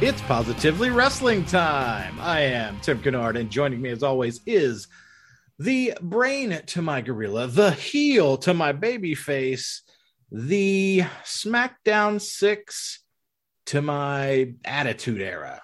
[0.00, 2.20] It's positively wrestling time.
[2.20, 4.86] I am Tim Kennard, and joining me as always is
[5.58, 9.82] the brain to my gorilla, the heel to my baby face,
[10.30, 13.02] the SmackDown 6
[13.66, 15.62] to my Attitude Era.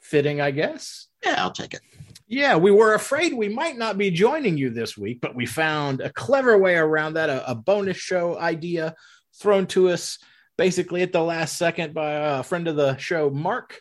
[0.00, 1.06] Fitting, I guess.
[1.24, 1.80] Yeah, I'll take it.
[2.26, 6.00] Yeah, we were afraid we might not be joining you this week, but we found
[6.00, 8.96] a clever way around that, a, a bonus show idea
[9.40, 10.18] thrown to us
[10.62, 13.80] basically at the last second by a friend of the show, Mark.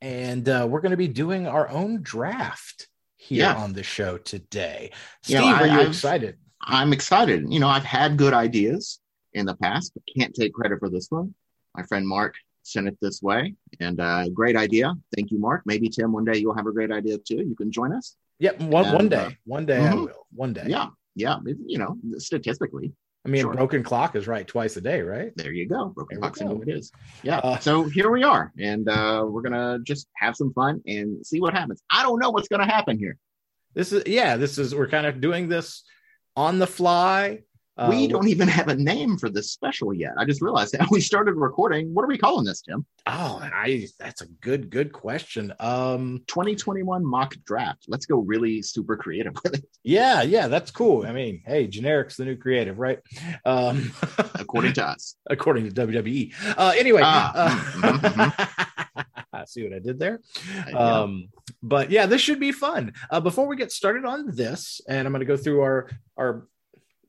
[0.00, 3.54] And uh, we're going to be doing our own draft here Yeah.
[3.56, 4.90] on the show today.
[5.26, 6.36] You Steve, know, I- are you I've- excited?
[6.66, 7.52] I'm excited.
[7.52, 8.98] You know, I've had good ideas
[9.34, 11.34] in the past, but can't take credit for this one.
[11.76, 14.94] My friend Mark sent it this way, and uh, great idea.
[15.14, 15.60] Thank you, Mark.
[15.66, 17.44] Maybe Tim, one day you'll have a great idea too.
[17.46, 18.16] You can join us.
[18.38, 19.16] Yep, one, one day.
[19.26, 20.04] uh, one day I mhm.
[20.06, 20.26] will.
[20.34, 20.64] One day.
[20.68, 21.36] Yeah, yeah.
[21.44, 22.92] it- You know, statistically,
[23.26, 23.54] I mean, Sure.
[23.54, 25.32] broken clock is right twice a day, right?
[25.36, 25.86] there you go.
[25.86, 26.62] Broken clock we box, I know go.
[26.62, 26.92] it is.
[27.22, 27.38] Yeah.
[27.38, 31.40] Uh, so here we are, and uh, we're gonna just have some fun and see
[31.40, 31.82] what happens.
[31.90, 33.16] I don't know what's gonna happen here.
[33.74, 35.84] This is, yeah, this is, we're kind of doing this
[36.36, 37.40] on the fly.
[37.76, 40.12] Uh, we don't even have a name for this special yet.
[40.16, 41.92] I just realized that we started recording.
[41.92, 42.86] What are we calling this, Tim?
[43.06, 45.52] Oh, I, that's a good, good question.
[45.58, 47.86] Um, 2021 mock draft.
[47.88, 51.04] Let's go really super creative with it, yeah, yeah, that's cool.
[51.04, 53.00] I mean, hey, generic's the new creative, right?
[53.44, 53.92] Um,
[54.34, 55.16] according to us.
[55.28, 56.32] according to WWE.
[56.56, 58.40] Uh, anyway, Ah,
[59.32, 60.20] uh, see what I did there.
[60.74, 61.28] Um,
[61.62, 62.92] but yeah, this should be fun.
[63.10, 66.46] Uh, before we get started on this, and I'm going to go through our our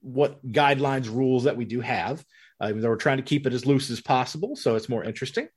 [0.06, 2.24] what guidelines rules that we do have.
[2.62, 5.04] Uh, even though we're trying to keep it as loose as possible, so it's more
[5.04, 5.50] interesting.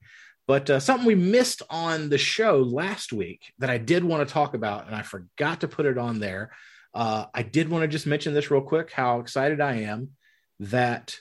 [0.49, 4.33] But uh, something we missed on the show last week that I did want to
[4.33, 6.51] talk about, and I forgot to put it on there.
[6.95, 10.11] Uh, I did want to just mention this real quick how excited I am
[10.59, 11.21] that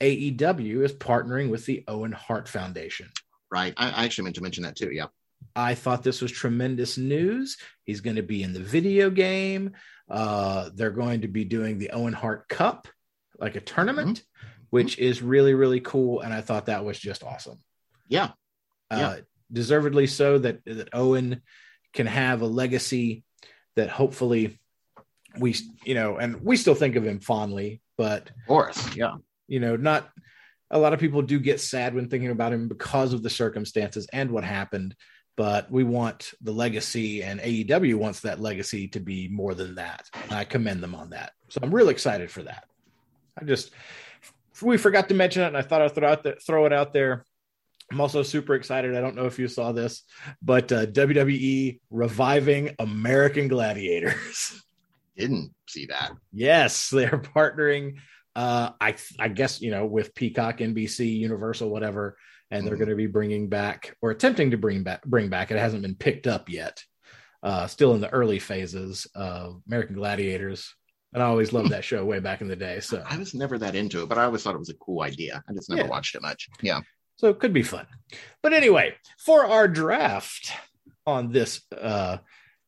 [0.00, 3.10] AEW is partnering with the Owen Hart Foundation.
[3.52, 3.74] right.
[3.76, 4.90] I, I actually meant to mention that too.
[4.90, 5.06] Yeah.
[5.54, 7.56] I thought this was tremendous news.
[7.84, 9.72] He's going to be in the video game.
[10.08, 12.88] Uh, they're going to be doing the Owen Hart Cup,
[13.38, 14.22] like a tournament,
[14.70, 16.20] which is really, really cool.
[16.20, 17.58] And I thought that was just awesome.
[18.08, 18.30] Yeah.
[18.90, 19.16] Uh, Yeah.
[19.52, 21.42] Deservedly so that, that Owen
[21.92, 23.24] can have a legacy
[23.76, 24.58] that hopefully
[25.38, 28.96] we, you know, and we still think of him fondly, but Of course.
[28.96, 29.16] Yeah.
[29.46, 30.08] you know, not
[30.70, 34.08] a lot of people do get sad when thinking about him because of the circumstances
[34.12, 34.96] and what happened.
[35.36, 40.08] But we want the legacy, and AEW wants that legacy to be more than that.
[40.30, 41.32] I commend them on that.
[41.48, 42.66] So I'm really excited for that.
[43.38, 43.70] I just
[44.62, 46.92] we forgot to mention it, and I thought I'd throw out there, throw it out
[46.92, 47.24] there.
[47.90, 48.96] I'm also super excited.
[48.96, 50.02] I don't know if you saw this,
[50.42, 54.62] but uh, WWE reviving American Gladiators.
[55.16, 56.12] Didn't see that.
[56.32, 57.98] Yes, they're partnering.
[58.34, 62.18] Uh, I I guess you know with Peacock, NBC, Universal, whatever,
[62.50, 62.78] and they're Mhm.
[62.78, 65.50] going to be bringing back or attempting to bring back bring back.
[65.50, 66.82] It hasn't been picked up yet.
[67.42, 70.74] Uh, still in the early phases of American Gladiators,
[71.12, 72.80] and I always loved that show way back in the day.
[72.80, 75.02] So I was never that into it, but I always thought it was a cool
[75.02, 75.44] idea.
[75.48, 75.88] I just never Yeah.
[75.88, 76.48] watched it much.
[76.62, 76.80] Yeah.
[77.18, 77.86] so it could be fun.
[78.42, 80.52] But anyway, for our draft
[81.06, 82.18] on this uh,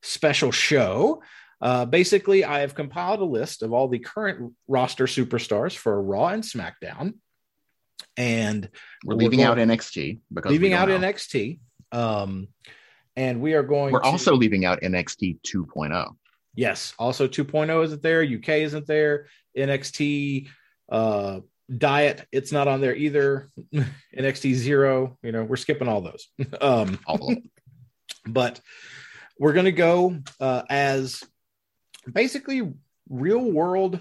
[0.02, 1.22] special show,
[1.60, 6.28] uh, basically, I have compiled a list of all the current roster superstars for Raw
[6.28, 7.14] and SmackDown,
[8.18, 8.68] and
[9.04, 10.98] We're We're leaving going- out NXT because leaving out know.
[10.98, 11.60] NXT.
[11.92, 12.48] Um,
[13.16, 13.92] and we are going.
[13.92, 16.14] We're to- also leaving out NXT 2.0.
[16.54, 18.22] yes, also 2.0 isn't there.
[18.22, 19.28] UK isn't there.
[19.56, 20.48] NXT
[20.90, 21.40] uh,
[21.74, 23.48] Diet, it's not on there either.
[24.16, 26.28] NXT Zero, you know, we're skipping all those.
[26.60, 27.50] um, All of them.
[28.26, 28.60] but
[29.38, 31.22] we're going to go uh, as
[32.10, 32.72] basically
[33.08, 34.00] real world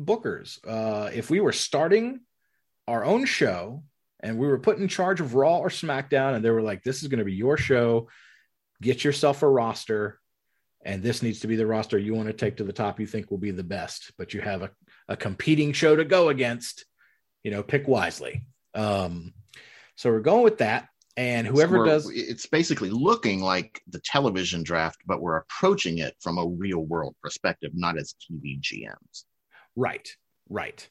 [0.00, 0.58] bookers.
[0.66, 2.20] Uh, if we were starting
[2.86, 3.82] our own show
[4.24, 7.02] and we were put in charge of Raw or SmackDown, and they were like, "This
[7.02, 8.08] is going to be your show.
[8.80, 10.18] Get yourself a roster."
[10.82, 12.98] And this needs to be the roster you want to take to the top.
[12.98, 14.70] You think will be the best, but you have a,
[15.08, 16.86] a competing show to go against.
[17.42, 18.46] You know, pick wisely.
[18.74, 19.34] Um,
[19.96, 20.88] so we're going with that.
[21.16, 26.16] And whoever We're- does, it's basically looking like the television draft, but we're approaching it
[26.20, 29.24] from a real world perspective, not as TV GMs.
[29.76, 30.08] Right,
[30.48, 30.88] right.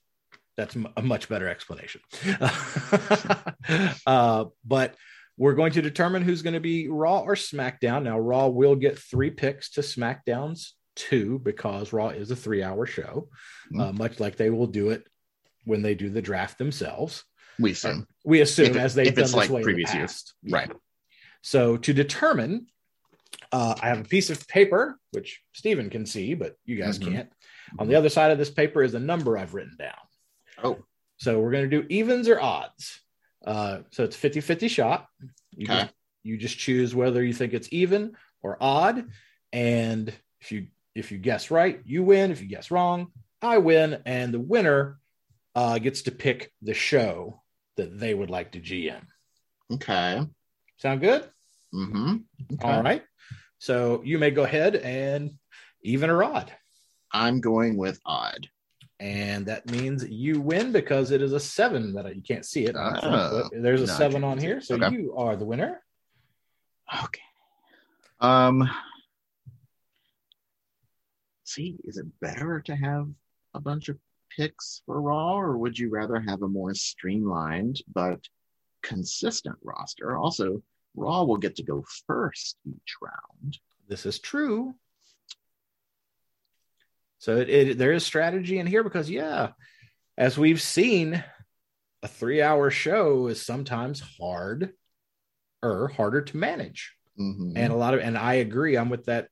[0.55, 2.01] That's a much better explanation.
[4.05, 4.95] uh, but
[5.37, 8.03] we're going to determine who's going to be Raw or SmackDown.
[8.03, 12.85] Now, Raw will get three picks to SmackDown's two because Raw is a three hour
[12.85, 13.29] show,
[13.73, 13.81] Mhm.
[13.81, 15.07] uh, much like they will do it
[15.65, 17.23] when they do the draft themselves.
[17.59, 18.07] We assume.
[18.23, 20.33] We assume it- as they've done this like way in the previous years.
[20.47, 20.71] Right.
[21.41, 22.67] So to determine,
[23.51, 27.11] uh, I have a piece of paper which Stephen can see, but you guys Mhm.
[27.11, 27.29] can't.
[27.79, 29.95] On the other side of this paper is a number I've written down.
[30.61, 30.79] Oh,
[31.17, 32.99] So we're going to do evens or odds.
[33.45, 35.07] Uh, so it's 50 50 shot.
[35.55, 35.81] You, Okay.
[35.83, 39.05] just, you just choose whether you think it's even or odd.
[39.51, 42.31] And if you if you guess right, you win.
[42.31, 43.07] If you guess wrong,
[43.41, 44.01] I win.
[44.05, 44.99] And the winner
[45.55, 47.41] uh, gets to pick the show
[47.77, 49.01] that they would like to GM.
[49.73, 50.21] okay.
[50.77, 51.29] Sound good?
[51.73, 52.17] Mm-hmm.
[52.53, 52.67] Okay.
[52.67, 53.03] All right.
[53.59, 55.31] So you may go ahead and
[55.83, 56.51] even or odd.
[57.11, 58.47] I'm going with odd.
[59.03, 62.63] And that means you win because it is a seven that I, you can't see
[62.67, 62.77] it.
[62.77, 64.61] on the front, Oh, there's a no, seven on here.
[64.61, 64.91] So Okay.
[64.95, 65.81] you are the winner.
[67.03, 67.19] Okay.
[68.21, 68.69] Um.
[71.43, 73.09] See, is it better to have
[73.53, 73.97] a bunch of
[74.35, 78.21] picks for Raw, or would you rather have a more streamlined but
[78.83, 80.15] consistent roster?
[80.15, 80.63] Also,
[80.95, 83.57] Raw will get to go first each round.
[83.89, 84.73] This is true.
[87.23, 89.51] So it, it there is strategy in here because yeah,
[90.17, 91.23] as we've seen,
[92.01, 94.73] a three-hour show is sometimes hard
[95.61, 96.91] or harder to manage.
[97.17, 97.53] Mhm.
[97.55, 99.29] And a lot of and I agree, I'm with that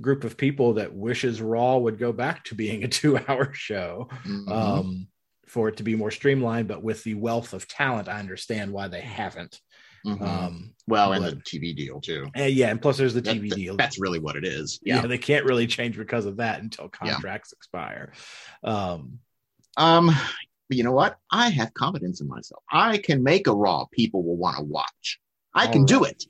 [0.00, 4.08] group of people that wishes Raw would go back to being a two-hour show.
[4.24, 4.50] Mhm.
[4.50, 5.06] um,
[5.46, 6.66] for it to be more streamlined.
[6.66, 9.60] But with the wealth of talent, I understand why they haven't.
[10.06, 10.22] Mhm.
[10.22, 12.26] Um, well, and but- the TV deal too.
[12.34, 13.76] and yeah, and plus there's the TV that- deal.
[13.76, 14.78] That's really what it is.
[14.82, 14.96] yeah.
[15.02, 15.06] Yeah.
[15.06, 17.12] they can't really change because of that until Yeah.
[17.12, 18.12] contracts expire.
[18.64, 19.20] Um,
[19.76, 20.06] Um.
[20.68, 21.18] but You know what?
[21.30, 22.62] I have confidence in myself.
[22.70, 25.20] I can make a Raw people will want to watch.
[25.52, 26.24] I can All do it.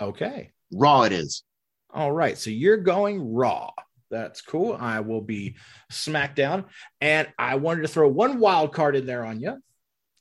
[0.00, 1.42] okay, Raw it is.
[1.90, 2.36] all right.
[2.36, 3.70] So you're going Raw.
[4.10, 4.74] That's cool.
[4.78, 5.56] I will be
[5.90, 6.66] SmackDown,
[7.00, 9.62] and I wanted to throw one wild card in there on you,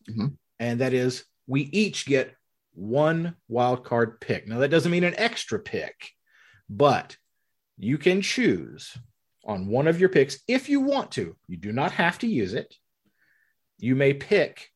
[0.09, 0.37] Mhm.
[0.59, 2.36] and that is we each get
[2.77, 4.47] one wild card pick.
[4.47, 6.11] Now that doesn't mean an extra pick,
[6.69, 7.17] but
[7.77, 8.95] you can choose
[9.43, 11.35] on one of your picks if you want to.
[11.47, 12.75] You do not have to use it.
[13.79, 14.69] You may pick,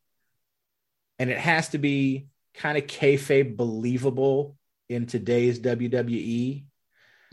[1.20, 4.58] and it has to be kind of kayfabe believable
[4.90, 6.66] in today's WWE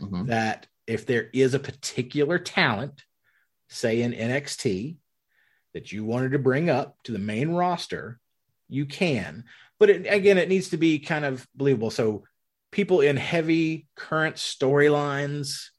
[0.01, 0.27] Mhm.
[0.27, 3.03] that if there is a particular talent,
[3.69, 4.97] say in NXT,
[5.73, 8.19] that you wanted to bring up to the main roster,
[8.67, 9.45] you can.
[9.79, 11.89] But it, again, it needs to be kind of believable.
[11.89, 12.23] So
[12.71, 15.69] people in heavy current storylines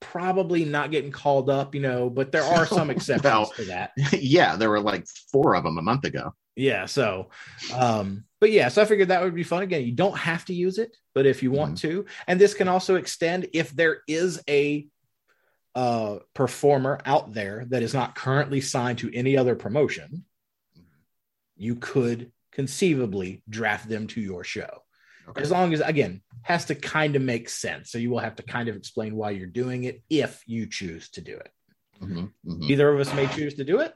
[0.00, 3.92] probably not getting called up, you know, but there are some exceptions Well, to that.
[4.12, 6.34] yeah, there were like four of them a month ago.
[6.56, 6.86] Yeah.
[6.86, 7.30] So,
[7.74, 9.62] um, but yeah, so I figured that would be fun.
[9.62, 12.68] Again, you don't have to use it, but if you want to, and this can
[12.68, 14.86] also extend if there is a
[15.74, 20.24] uh, performer out there that is not currently signed to any other promotion,
[21.56, 24.82] you could conceivably draft them to your show.
[25.28, 25.42] Okay.
[25.42, 27.92] As long as, again, has to kind of make sense.
[27.92, 31.10] So you will have to kind of explain why you're doing it if you choose
[31.10, 31.50] to do it.
[32.02, 32.70] Mhm, mhm.
[32.70, 33.94] Either of us may choose to do it,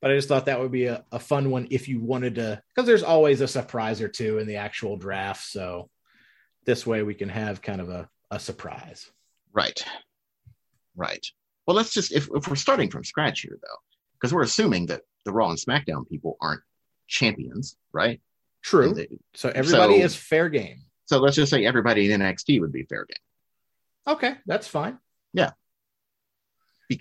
[0.00, 2.62] but I just thought that would be a, a fun one if you wanted to,
[2.68, 5.44] because there's always a surprise or two in the actual draft.
[5.44, 5.88] So
[6.66, 9.10] this way we can have kind of a, a surprise.
[9.52, 9.82] Right.
[10.94, 11.26] Right.
[11.66, 13.78] Well, let's just if, if we're starting from scratch here though,
[14.14, 16.62] because we're assuming that the Raw and SmackDown people aren't
[17.08, 18.20] champions, right?
[18.62, 18.94] True.
[18.94, 20.82] They- So everybody So- is fair game.
[21.06, 24.14] So let's just say everybody in NXT would be fair game.
[24.14, 24.98] Okay, that's fine.
[25.32, 25.50] Yeah.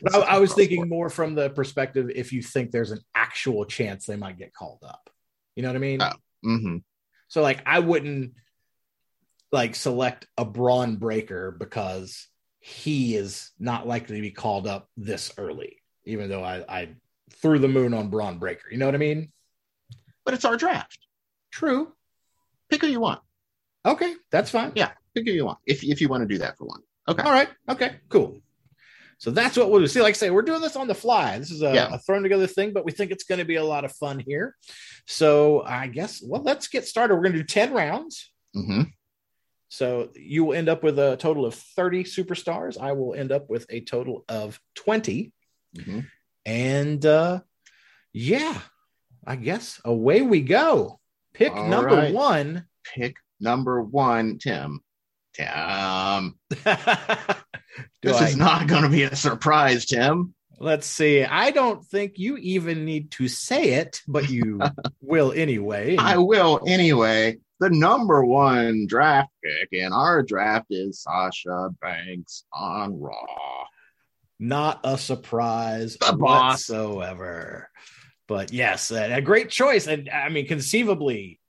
[0.02, 3.66] But I, I was thinking more from the perspective if you think there's an actual
[3.66, 5.10] chance they might get called up.
[5.56, 6.02] You know what I mean?
[6.02, 6.12] Oh.
[6.46, 6.84] Mhm.
[7.28, 8.34] So like I wouldn't
[9.52, 12.28] like select a Bron Breakker because
[12.60, 16.96] he is not likely to be called up this early, even though I, I
[17.42, 18.68] threw the moon on Bron Breakker.
[18.72, 19.32] You know what I mean?
[20.26, 21.00] But it's our draft.
[21.52, 21.94] True.
[22.70, 23.22] Pick who you want.
[23.86, 24.72] Okay, that's fine.
[24.76, 24.92] Yeah.
[25.16, 25.58] Pick who you want.
[25.66, 26.82] If if you want to do that for one.
[27.08, 27.24] Okay.
[27.24, 27.50] All right.
[27.68, 27.96] Okay.
[28.10, 28.40] Cool.
[29.18, 29.88] So that's what we'll do.
[29.88, 31.38] See, like I say, we're doing this on the fly.
[31.38, 31.94] This is a, Yeah.
[31.94, 34.18] a thrown together thing, but we think it's going to be a lot of fun
[34.18, 34.56] here.
[35.06, 37.14] So I guess, well, let's get started.
[37.16, 38.32] We're going to do 10 rounds.
[38.56, 38.82] hmm
[39.70, 42.80] So you will end up with a total of 30 superstars.
[42.82, 45.32] I will end up with a total of 20.
[45.84, 46.00] hmm
[46.46, 47.42] And uh
[48.14, 48.60] yeah,
[49.26, 51.00] I guess away we go.
[51.34, 52.14] Pick All number right.
[52.14, 52.66] one.
[52.96, 54.82] Pick number one, Tim.
[55.34, 56.36] Tim.
[58.04, 60.34] This I- is not going to be a surprise, Tim.
[60.60, 61.24] Let's see.
[61.24, 64.60] I don't think you even need to say it, but you
[65.02, 65.96] will anyway.
[65.98, 67.38] I will anyway.
[67.60, 73.66] the number one draft pick in our draft is Sasha Banks on Raw.
[74.40, 76.68] Not a surprise The boss.
[76.70, 77.70] whatsoever.
[78.32, 79.88] But yes, a a great choice.
[79.88, 81.42] And I mean, conceivably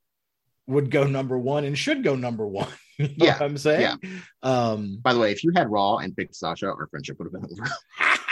[0.66, 2.68] would go number one and should go number one.
[2.98, 3.98] You know Yeah, what I'm saying?
[4.02, 4.10] yeah.
[4.42, 7.32] Um, By the way, if you had Raw and picked Sasha, our friendship would have
[7.32, 7.70] been over.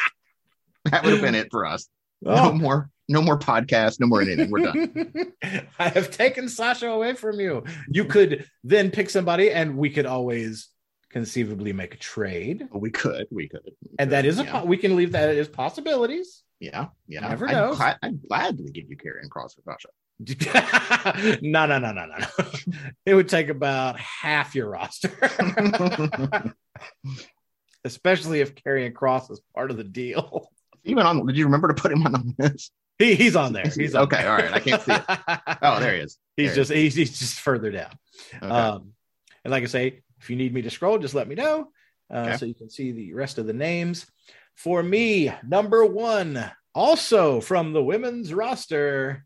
[0.90, 1.88] that would have been it for us.
[2.22, 4.50] No oh, more, no more podcast, no more anything.
[4.50, 5.32] We're done.
[5.78, 7.64] I have taken Sasha away from you.
[7.88, 10.68] You could then pick somebody, and we could always
[11.08, 12.68] conceivably make a trade.
[12.72, 14.60] We could, we could, we And could, that is a yeah.
[14.60, 16.42] po- we can leave that as possibilities.
[16.60, 17.20] Yeah, yeah.
[17.28, 17.74] Never I'd, know.
[17.74, 19.88] gla- I'd gladly give you Karrion Kross for Sasha.
[21.42, 22.16] no, no, no, no, no.
[22.18, 22.26] no.
[23.06, 25.08] It would take about half your roster,
[27.84, 30.50] especially if Karrion Kross is part of the deal.
[30.84, 32.72] Even on, did you remember to put him on the list?
[32.98, 33.64] He, he's on there.
[33.64, 34.30] He's on Okay, there.
[34.30, 35.04] all right, I can't see it.
[35.62, 36.18] Oh, there he is.
[36.36, 37.92] he's There just he's, he's just further down.
[38.36, 38.46] Okay.
[38.46, 38.92] Um,
[39.44, 41.68] and like I say, if you need me to scroll, just let me know
[42.12, 42.36] uh, Okay.
[42.36, 44.06] so you can see the rest of the names.
[44.62, 46.38] For me, number one,
[46.74, 49.24] also from the women's roster,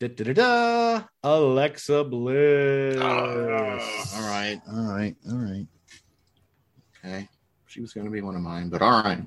[0.00, 2.96] da-da-da-da, Alexa Bliss.
[2.98, 3.78] Oh,
[4.16, 5.66] all right, all right, all right.
[6.98, 7.28] Okay,
[7.68, 9.22] she was going to be one of mine, but all right.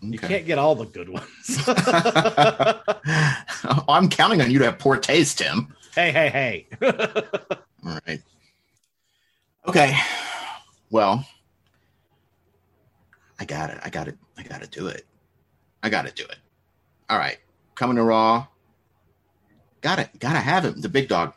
[0.00, 1.64] You can't get all the good ones.
[3.88, 5.74] I'm counting on you to have poor taste, Tim.
[5.96, 6.68] hey, hey, hey.
[7.84, 8.22] All right.
[9.66, 9.96] Okay.
[10.88, 11.26] Well,
[13.40, 13.78] I got it.
[13.82, 14.18] I got it.
[14.36, 15.06] I got to do it.
[15.82, 16.36] I got to do it.
[17.08, 17.38] All right.
[17.74, 18.46] Coming to Raw.
[19.80, 20.10] Got it.
[20.18, 20.78] Got to have him.
[20.82, 21.32] The big dog,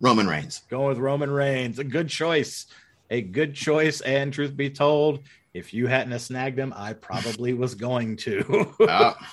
[0.00, 0.62] Roman Reigns.
[0.68, 1.78] Going with Roman Reigns.
[1.78, 2.66] A good choice.
[3.10, 4.00] A good choice.
[4.00, 5.20] And truth be told,
[5.54, 8.74] if you hadn't have snagged him, I probably was going to.
[8.80, 9.14] Uh,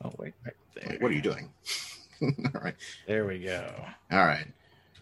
[0.04, 0.32] oh, wait.
[0.42, 0.96] Right there.
[1.00, 1.52] what are you doing?
[2.22, 2.76] All right.
[3.06, 3.70] There we go.
[4.10, 4.46] All right.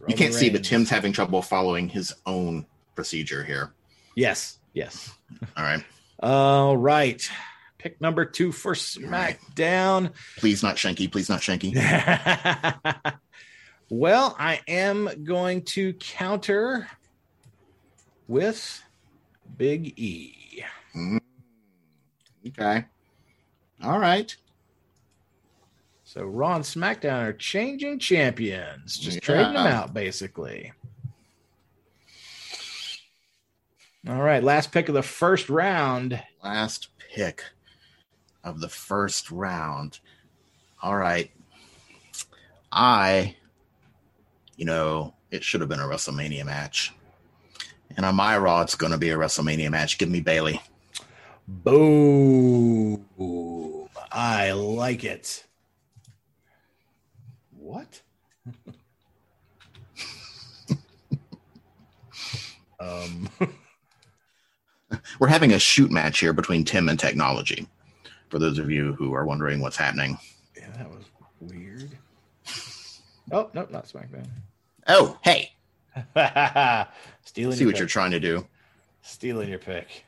[0.08, 3.72] You can't see, but Tim's having trouble following his own procedure here.
[4.18, 5.12] Yes, yes.
[5.56, 5.84] All right.
[6.20, 7.30] All right.
[7.78, 10.10] Pick number two for SmackDown.
[10.38, 11.08] Please not Shanky.
[11.10, 11.72] Please not Shanky.
[13.90, 16.88] well, I am going to counter
[18.26, 18.82] with
[19.56, 20.64] Big E.
[20.96, 21.20] Mm.
[22.48, 22.84] Okay.
[23.84, 24.34] All right.
[26.02, 29.20] So Raw and SmackDown are changing champions, just Yeah.
[29.20, 30.72] trading them out, basically.
[34.06, 36.22] All right, last pick of the first round.
[36.42, 37.42] last pick
[38.44, 39.98] of the first round.
[40.82, 41.30] All right.
[42.70, 43.34] I,
[44.56, 46.94] you know, it should have been a WrestleMania match.
[47.96, 49.98] And on my Raw, it's going to be a WrestleMania match.
[49.98, 50.62] Give me Bayley.
[51.48, 53.04] Boom.
[54.12, 55.44] I like it.
[57.50, 58.00] What?
[62.80, 63.28] um
[65.18, 67.66] We're having a shoot match here between Tim and technology.
[68.28, 70.18] For those of you who are wondering what's happening.
[70.56, 71.04] yeah, that was
[71.40, 71.90] weird.
[73.32, 74.26] Oh, no, not SmackDown.
[74.86, 75.52] Oh, hey,
[77.24, 77.78] stealing see your what pick.
[77.78, 78.46] you're trying to do.
[79.02, 80.04] stealing your pick.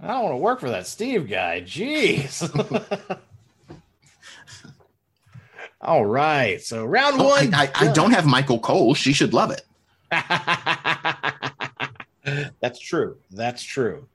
[0.00, 1.60] I don't want to work for that Steve guy.
[1.62, 2.42] Jeez.
[5.80, 6.60] All right.
[6.60, 7.54] So round Oh, I, one.
[7.54, 8.94] I, I don't have Michael Cole.
[8.94, 9.62] She should love it.
[12.60, 13.18] That's true.
[13.30, 14.08] That's true.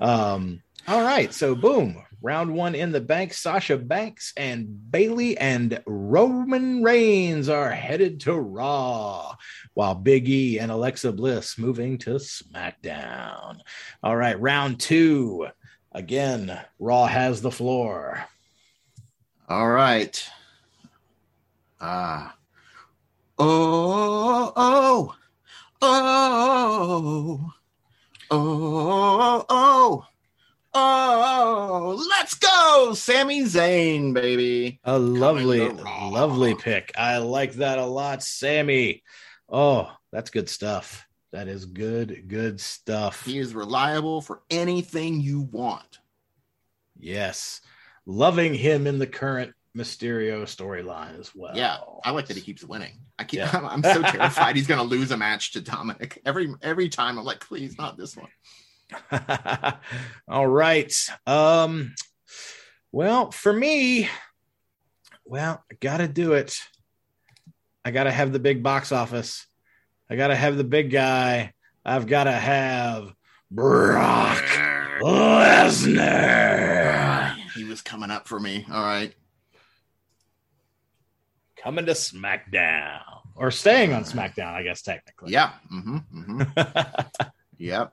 [0.00, 1.32] Um, all right.
[1.32, 2.02] So boom.
[2.22, 3.34] Round one in the bank.
[3.34, 9.34] Sasha Banks and Bayley and Roman Reigns are headed to Raw,
[9.74, 13.58] while Big E and Alexa Bliss moving to SmackDown.
[14.02, 14.40] All right.
[14.40, 15.48] Round two.
[15.92, 18.24] Again, Raw has the floor.
[19.48, 20.26] All right.
[21.80, 22.34] Ah.
[23.38, 25.14] oh, oh,
[25.82, 27.52] Oh,
[28.30, 30.06] oh, oh, oh,
[30.74, 34.80] oh, let's go, Sami Zayn, baby.
[34.84, 36.92] A lovely, lovely pick.
[36.96, 39.02] I like that a lot, Sami.
[39.48, 41.06] Oh, that's good stuff.
[41.32, 43.24] That is good, good stuff.
[43.26, 45.98] He is reliable for anything you want.
[46.98, 47.60] Yes.
[48.06, 51.56] Loving him in the current Mysterio storyline as well.
[51.56, 52.92] Yeah, I like that he keeps winning.
[53.18, 53.50] I keep, Yeah.
[53.52, 57.18] I'm, I'm so terrified he's going to lose a match to Dominik every every time.
[57.18, 58.28] I'm like, please, not this one.
[60.28, 60.92] All right.
[61.26, 61.94] Um
[62.92, 64.08] well, for me,
[65.24, 66.56] well, I got to do it.
[67.84, 69.46] I got to have the big box office.
[70.08, 71.54] I got to have the big guy.
[71.84, 73.12] I've got to have
[73.50, 74.38] Brock
[75.94, 77.34] Lesnar.
[77.54, 78.64] He was coming up for me.
[78.70, 79.12] All right.
[81.64, 83.00] Coming to SmackDown
[83.34, 85.32] or staying on SmackDown, I guess technically.
[85.32, 85.52] Yeah.
[85.72, 87.26] Mm-hmm, mm-hmm.
[87.58, 87.92] Yep.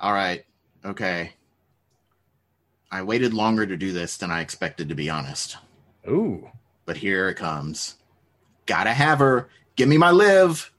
[0.00, 0.44] All right.
[0.84, 1.32] Okay.
[2.90, 5.56] I waited longer to do this than I expected, to be honest.
[6.08, 6.50] Ooh,
[6.84, 7.96] But here it comes.
[8.66, 9.48] Gotta have her.
[9.76, 10.72] Give me my Liv.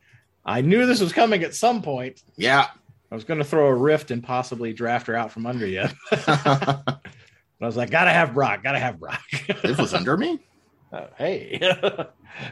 [0.46, 2.22] I knew this was coming at some point.
[2.36, 2.68] Yeah.
[3.12, 5.86] I was going to throw a rift and possibly draft her out from under you.
[6.10, 9.22] but I was like, gotta have Brock, gotta have Brock.
[9.64, 10.40] Liv was under me.
[10.94, 11.58] Uh, hey,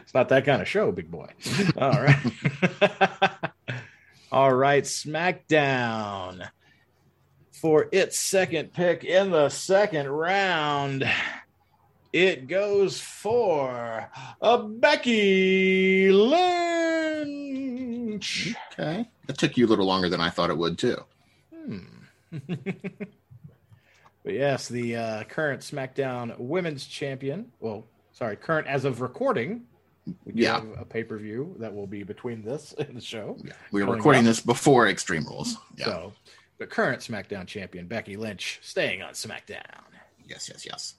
[0.02, 1.28] it's not that kind of show, big boy.
[1.76, 2.32] All right.
[4.32, 6.48] All right, SmackDown
[7.50, 11.08] for its second pick in the second round.
[12.12, 14.10] It goes for
[14.40, 16.42] a Becky Lynch.
[18.72, 19.08] Okay.
[19.28, 20.96] It took you a little longer than I thought it would, too.
[21.54, 21.78] Hmm.
[22.48, 22.58] but
[24.24, 27.52] yes, the uh, current SmackDown Women's Champion.
[27.60, 29.62] Well, sorry, current as of recording.
[30.24, 30.54] We do Yeah.
[30.60, 33.36] have a pay per view that will be between this and the show.
[33.44, 33.52] Yeah.
[33.70, 34.26] We are recording up.
[34.26, 35.56] this before Extreme Rules.
[35.76, 35.84] Yeah.
[35.86, 36.12] So,
[36.58, 39.62] the current SmackDown champion Becky Lynch staying on SmackDown.
[40.28, 40.94] Yes, yes, yes.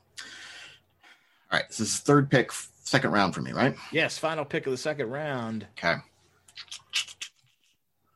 [1.51, 1.67] All right.
[1.67, 3.75] This is third pick, second round for me, right?
[3.91, 5.65] Yes, final pick of the second round.
[5.77, 5.95] Okay.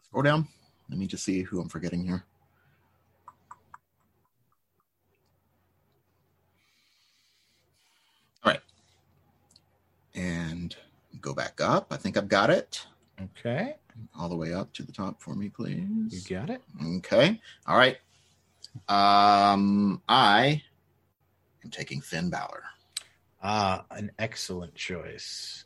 [0.08, 0.48] Scroll down.
[0.89, 2.24] Let me just see who I'm forgetting here.
[8.44, 8.62] All right.
[10.17, 10.75] And
[11.21, 11.88] go back up.
[11.93, 12.86] I think I've got it.
[13.21, 13.75] Okay,
[14.17, 16.27] All the way up to the top for me, please.
[16.29, 16.62] you got it.
[16.97, 17.39] Okay.
[17.65, 17.97] All right.
[18.89, 20.62] Um, I
[21.63, 22.63] am taking Finn Balor.
[23.41, 25.65] Ah, an excellent choice.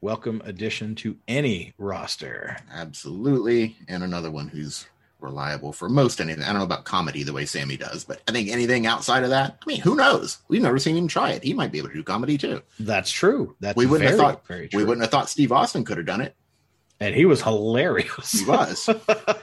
[0.00, 2.56] Welcome addition to any roster.
[2.72, 3.76] Absolutely.
[3.88, 4.86] And another one who's
[5.20, 6.42] reliable for most anything.
[6.44, 9.30] I don't know about comedy the way Sami does, but I think anything outside of
[9.30, 10.38] that, I mean, who knows?
[10.48, 11.42] We've never seen him try it.
[11.42, 12.62] He might be able to do comedy too.
[12.78, 13.56] That's true.
[13.60, 14.78] That's We wouldn't have thought- very true.
[14.78, 16.36] We wouldn't have thought Steve Austin could have done it.
[17.00, 18.32] and he was hilarious.
[18.32, 18.88] He was.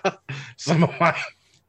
[0.57, 1.15] Some of my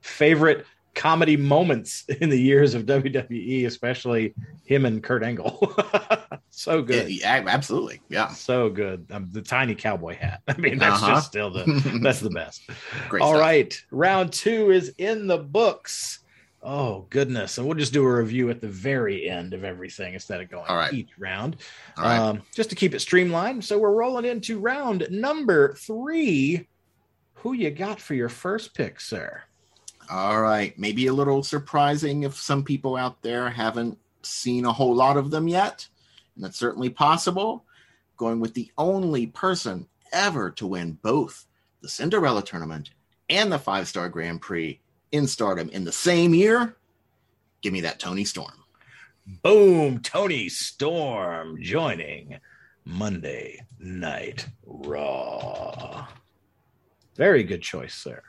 [0.00, 5.74] favorite comedy moments in the years of WWE, especially him and Kurt Angle.
[6.50, 7.08] so good.
[7.10, 8.00] Yeah, absolutely.
[8.08, 8.28] Yeah.
[8.28, 9.06] So good.
[9.10, 10.40] Um, the tiny cowboy hat.
[10.48, 11.14] I mean, that's Uh-huh.
[11.14, 11.64] just still the
[12.02, 12.62] that's the best.
[13.08, 13.40] Great All stuff.
[13.40, 16.20] right, round two is in the books.
[16.66, 20.40] Oh goodness, and we'll just do a review at the very end of everything instead
[20.40, 20.94] of going All right.
[20.94, 21.56] each round,
[21.98, 22.18] All right.
[22.18, 23.62] um, just to keep it streamlined.
[23.62, 26.66] So we're rolling into round number three.
[27.34, 29.42] Who you got for your first pick, sir?
[30.10, 30.78] All right.
[30.78, 35.30] Maybe a little surprising if some people out there haven't seen a whole lot of
[35.30, 35.86] them yet.
[36.34, 37.64] And that's certainly possible.
[38.16, 41.46] Going with the only person ever to win both
[41.80, 42.90] the Cinderella tournament
[43.28, 44.80] and the five star Grand Prix
[45.12, 46.76] in stardom in the same year.
[47.62, 48.64] Give me that Toni Storm.
[49.42, 52.38] Boom, Toni Storm joining
[52.84, 56.06] Monday Night Raw.
[57.16, 58.22] Very good choice, sir.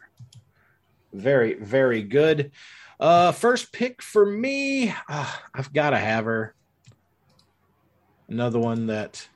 [1.16, 2.52] Very, very good.
[3.00, 4.94] Uh first pick for me.
[5.10, 6.54] ah, I've got to have her.
[8.30, 9.28] Another one that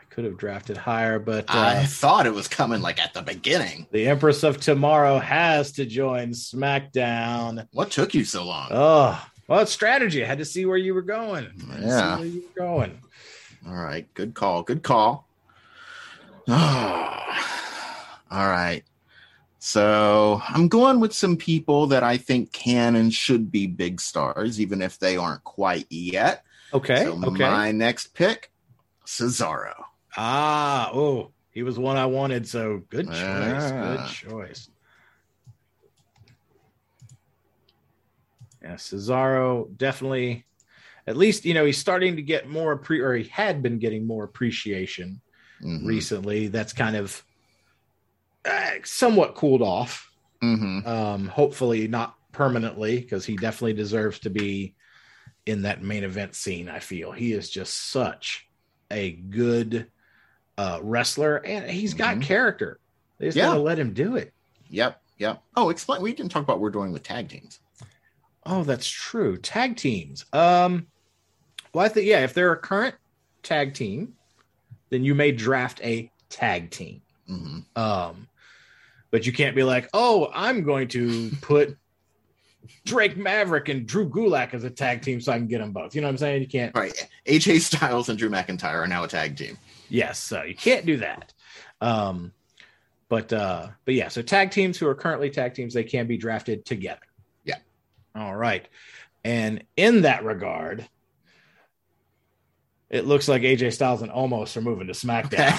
[0.00, 3.22] I could have drafted higher, but uh, I thought it was coming like at the
[3.22, 3.86] beginning.
[3.92, 7.66] the Empress of Tomorrow has to join SmackDown.
[7.72, 8.68] What took you so long?
[8.70, 10.24] Oh, well, it's strategy.
[10.24, 11.46] I had to see where you were going.
[11.80, 12.16] Yeah.
[12.18, 12.98] where you were going.
[13.66, 14.62] All right, good call.
[14.62, 15.28] Good call.
[16.48, 16.52] Oh,
[18.30, 18.82] all right.
[19.66, 24.60] So I'm going with some people that I think can and should be big stars,
[24.60, 26.44] even if they aren't quite yet.
[26.74, 27.04] Okay.
[27.04, 27.44] so okay.
[27.44, 28.52] my next pick,
[29.06, 29.72] Cesaro.
[30.18, 32.46] Ah, oh, he was one I wanted.
[32.46, 33.16] So good choice.
[33.16, 33.96] Yeah.
[33.96, 34.68] Good choice.
[38.60, 40.44] Yeah, Cesaro definitely.
[41.06, 44.06] At least you know he's starting to get more pre, or he had been getting
[44.06, 45.22] more appreciation
[45.62, 45.86] Mhm.
[45.86, 46.48] recently.
[46.48, 47.33] That's kind of uh,
[48.84, 50.10] somewhat cooled off.
[50.42, 50.86] Mhm.
[50.86, 54.74] Um, hopefully not permanently, because he definitely deserves to be
[55.46, 56.68] in that main event scene.
[56.68, 58.46] I feel he is just such
[58.90, 59.90] a good
[60.56, 62.22] uh, wrestler, and he's got Mhm.
[62.22, 62.78] character.
[63.18, 63.46] They just Yeah.
[63.46, 64.32] gotta let him do it.
[64.70, 65.00] Yep.
[65.18, 65.42] Yep.
[65.56, 66.00] Oh, explain.
[66.00, 67.58] We didn't talk about what we're doing with tag teams.
[68.46, 69.36] Oh, that's true.
[69.36, 70.24] Tag teams.
[70.32, 70.86] Um,
[71.72, 72.94] well, I think yeah, if they're a current
[73.42, 74.14] tag team,
[74.90, 77.02] then you may draft a tag team.
[77.26, 78.28] hmm Um,
[79.14, 81.78] but you can't be like, oh, I'm going to put
[82.84, 85.94] Drake Maverick and Drew Gulak as a tag team so I can get them both.
[85.94, 86.42] You know what I'm saying?
[86.42, 86.74] You can't.
[86.74, 87.08] Right.
[87.24, 89.56] AJ Styles and Drew McIntyre are now a tag team.
[89.88, 91.32] Yes, so you can't do that.
[91.80, 92.32] Um,
[93.08, 96.16] but uh, but yeah, so tag teams who are currently tag teams, they can be
[96.16, 97.06] drafted together.
[97.44, 97.58] Yeah.
[98.16, 98.66] All right.
[99.22, 100.88] And in that regard,
[102.90, 105.54] It looks like AJ Styles and Omos are moving to SmackDown.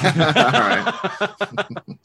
[1.88, 1.96] All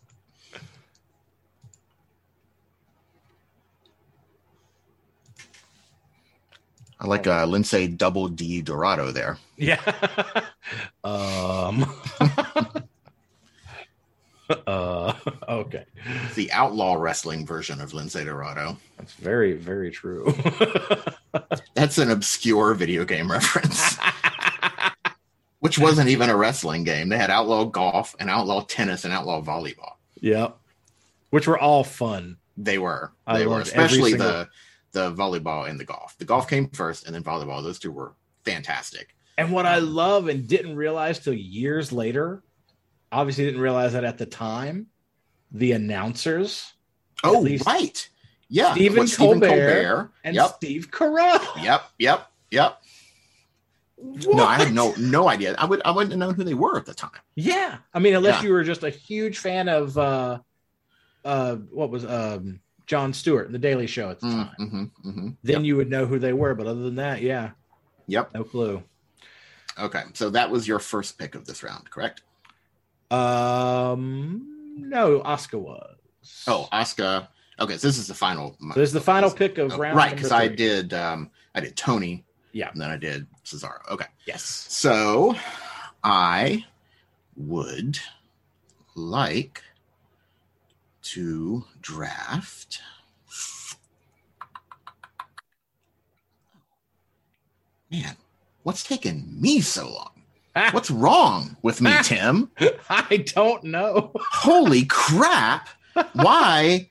[7.00, 9.38] I like uh, Lindsay Double D Dorado there.
[9.56, 9.80] yeah.
[11.04, 11.84] um.
[14.66, 15.12] uh.
[15.48, 15.84] Okay.
[16.26, 18.76] It's the outlaw wrestling version of Lindsay Dorado.
[18.98, 20.34] That's very very true.
[21.74, 23.96] That's an obscure video game reference,
[25.60, 27.08] which wasn't even a wrestling game.
[27.08, 29.92] They had outlaw golf and outlaw tennis and outlaw volleyball.
[30.20, 30.56] yep.
[31.30, 32.38] Which were all fun.
[32.56, 33.12] They were.
[33.26, 34.48] I They were, especially single- the
[34.92, 36.16] the volleyball and the golf.
[36.18, 37.62] The golf came first, and then volleyball.
[37.62, 39.14] Those two were fantastic.
[39.38, 42.42] And what I love and didn't realize till years later,
[43.10, 44.86] obviously didn't realize that at the time,
[45.52, 46.72] the announcers
[47.22, 48.08] Oh, right.
[48.48, 48.72] Yeah.
[48.72, 50.50] Stephen What, Stephen Colbert and Yep.
[50.56, 51.62] Steve Carell.
[51.62, 51.82] Yep.
[51.98, 52.26] Yep.
[52.50, 52.82] Yep.
[54.02, 55.54] No, I had no no idea.
[55.58, 57.10] I would I wouldn't have known who they were at the time.
[57.34, 57.76] Yeah.
[57.92, 58.48] I mean, unless Yeah.
[58.48, 60.38] you were just a huge fan of uh
[61.24, 64.50] uh what was um Jon Stewart and the Daily Show at the time.
[64.58, 65.28] Mm-hmm, mm-hmm.
[65.44, 67.50] Then you would know who they were, but other than that, yeah,
[68.08, 68.34] Yep.
[68.34, 68.82] no clue.
[69.78, 70.02] Okay.
[70.14, 72.22] So that was your first pick of this round, correct?
[73.12, 75.96] Um no, Oscar was.
[76.48, 77.28] Oh, Oscar.
[77.60, 78.56] Okay, so this is the final.
[78.60, 81.60] So this is the final pick of Oh, round right, because I did um I
[81.60, 82.24] did Toni.
[82.50, 82.70] Yeah.
[82.72, 83.88] And then I did Cesaro.
[83.88, 84.06] Okay.
[84.26, 84.42] Yes.
[84.42, 85.36] So
[86.02, 86.64] I
[87.36, 88.00] would
[88.96, 89.62] like
[91.02, 92.80] to draft
[97.90, 98.16] Man,
[98.62, 100.10] what's taking me so long?
[100.72, 102.50] What's wrong with me, Tim?
[102.88, 104.12] I don't know.
[104.16, 105.68] Holy crap.
[106.12, 106.88] Why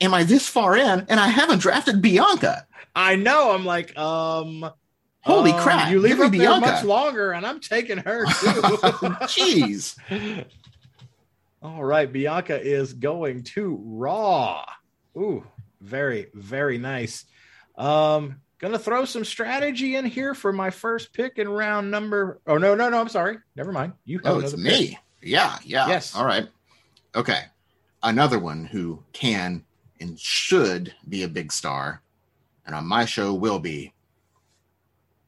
[0.00, 2.66] am I this far in and I haven't drafted Bianca?
[2.94, 3.50] I know.
[3.50, 4.70] I'm like, um,
[5.22, 6.60] Holy um, crap, You leave me Bianca.
[6.60, 8.62] much longer, and I'm taking her too.
[9.28, 9.96] Jeez.
[11.62, 14.64] All right, Bianca is going to Raw.
[15.16, 15.46] Ooh,
[15.80, 17.24] very, very nice.
[17.76, 22.40] Um, gonna throw some strategy in here for my first pick in round number.
[22.46, 23.00] Oh no, no, no!
[23.00, 23.38] I'm sorry.
[23.54, 23.92] Never mind.
[24.04, 24.90] You have Oh, it's another pick.
[24.90, 24.98] me.
[25.22, 25.86] Yeah, yeah.
[25.86, 26.16] Yes.
[26.16, 26.48] All right.
[27.14, 27.42] Okay.
[28.02, 29.64] Another one who can
[30.00, 32.02] and should be a big star,
[32.66, 33.92] and on my show will be.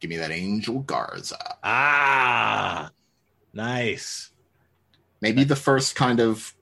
[0.01, 1.57] Give me that Angel Garza.
[1.63, 2.91] Ah,
[3.55, 4.31] nice.
[5.25, 6.53] Maybe the first kind of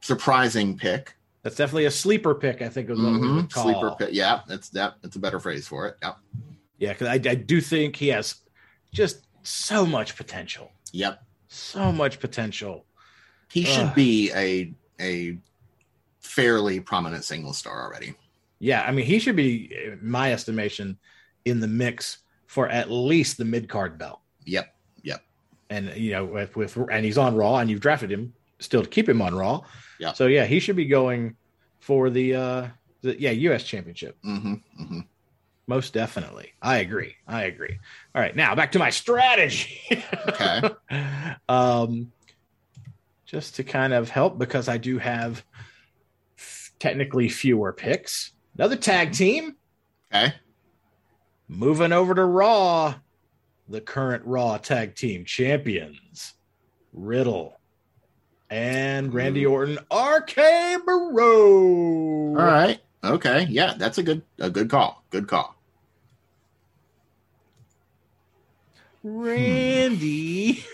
[0.00, 1.14] surprising pick.
[1.44, 2.60] That's definitely a sleeper pick.
[2.60, 3.36] I think is what we Mhm.
[3.36, 3.62] would call.
[3.62, 4.08] Sleeper pick.
[4.12, 4.96] Yeah, that's that.
[5.02, 5.98] That's a better phrase for it.
[6.02, 6.16] Yep.
[6.78, 8.34] Yeah, because I, I do think he has
[8.92, 10.72] just so much potential.
[10.90, 11.22] Yep.
[11.46, 12.86] So much potential.
[13.52, 15.38] He should be a a
[16.18, 18.14] fairly prominent single star already.
[18.58, 20.96] Yeah, I mean, he should be, my estimation,
[21.44, 24.20] in the mix for at least the mid card belt.
[24.44, 24.71] Yep.
[25.72, 28.88] And you know, with, with and he's on Raw, and you've drafted him still to
[28.88, 29.62] keep him on Raw.
[29.98, 30.12] Yeah.
[30.12, 31.36] So yeah, he should be going
[31.80, 32.68] for the uh
[33.02, 33.64] the yeah U.S.
[33.64, 35.00] Championship hmm hmm
[35.68, 36.50] most definitely.
[36.60, 37.14] I agree.
[37.26, 37.78] I agree.
[38.14, 40.04] All right, now back to my strategy.
[40.28, 40.62] Okay.
[41.48, 42.12] um,
[43.24, 45.42] just to kind of help because I do have
[46.78, 48.32] technically fewer picks.
[48.58, 49.54] Another tag team
[50.12, 50.34] Okay.
[51.48, 52.94] moving over to Raw,
[53.68, 56.34] the current Raw tag team champions,
[56.92, 57.58] Riddle
[58.50, 61.14] and Randy Orton, RK Bro.
[61.14, 62.78] All right.
[63.02, 63.46] Okay.
[63.48, 65.02] Yeah, that's a good a good call.
[65.10, 65.56] Good call.
[69.02, 70.64] Randy.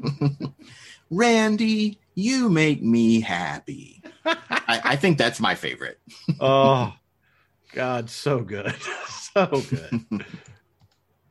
[0.00, 0.26] Hmm.
[1.10, 4.02] Randy, you make me happy.
[4.24, 5.98] I, I think that's my favorite.
[6.40, 6.94] oh,
[7.72, 8.74] God, so good.
[9.08, 10.24] so good.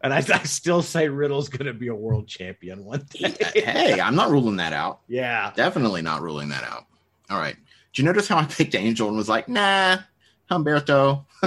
[0.01, 3.33] And I, I still say Riddle's going to be a world champion one day.
[3.41, 5.01] Uh, hey, I'm not ruling that out.
[5.07, 5.51] yeah.
[5.55, 6.85] Definitely not ruling that out.
[7.29, 7.55] All right.
[7.93, 9.97] Did you notice how I picked Angel and was like, nah,
[10.49, 11.25] Humberto.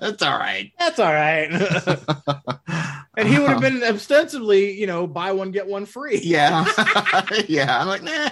[0.00, 0.72] That's all right.
[0.78, 1.50] That's all right.
[3.16, 6.20] and he would have been ostensibly, you know, buy one, get one free.
[6.22, 6.66] Yeah.
[7.48, 7.80] yeah.
[7.80, 8.30] I'm like, nah.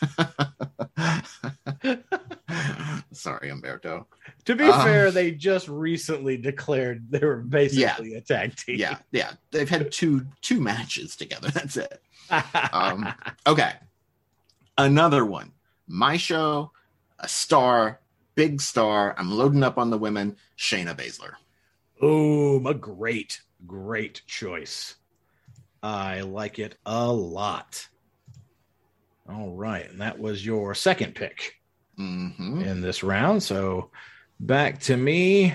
[3.12, 4.06] Sorry, Humberto.
[4.46, 8.76] To be Um, fair, they just recently declared they were basically a tag team.
[8.78, 9.32] Yeah, yeah.
[9.50, 11.50] They've had two two matches together.
[11.54, 12.02] That's it.
[12.72, 13.12] Um,
[13.46, 13.72] okay.
[14.78, 15.50] Another one.
[15.88, 16.70] My show,
[17.18, 17.98] a star,
[18.36, 19.16] big star.
[19.18, 20.36] I'm loading up on the women.
[20.56, 21.32] Shayna Baszler.
[22.00, 22.66] Boom.
[22.66, 24.94] A great, great choice.
[25.82, 27.88] I like it a lot.
[29.30, 29.88] All right.
[29.88, 31.54] And that was your second pick
[31.96, 33.42] hmm in this round.
[33.42, 33.90] So
[34.38, 35.54] back to me.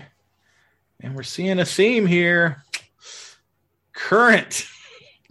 [1.01, 2.63] And we're seeing a theme here.
[3.93, 4.65] current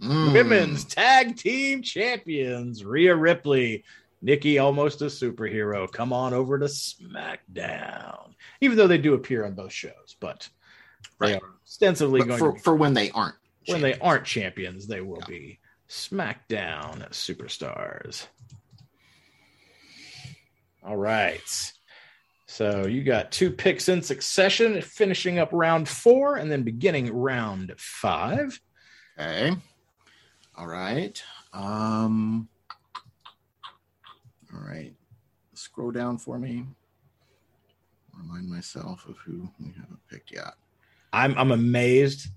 [0.01, 0.33] Mm.
[0.33, 3.85] women's tag team champions, Rhea Ripley,
[4.21, 5.89] Nikki, almost a superhero.
[5.89, 8.33] Come on over to SmackDown.
[8.59, 10.49] Even though they do appear on both shows, but
[11.21, 13.35] they are ostensibly But going for, be, for when they aren't.
[13.67, 18.27] when they aren't champions, they will be SmackDown superstars.
[20.85, 21.73] All right.
[22.45, 27.73] So you got two picks in succession, finishing up round four and then beginning round
[27.77, 28.59] five.
[29.19, 29.55] Okay.
[30.55, 31.21] All right.
[31.53, 32.47] Um.
[34.53, 34.93] All right.
[35.53, 36.65] Scroll down for me.
[38.15, 40.53] Remind myself of who we haven't picked yet.
[41.11, 42.27] I'm I'm amazed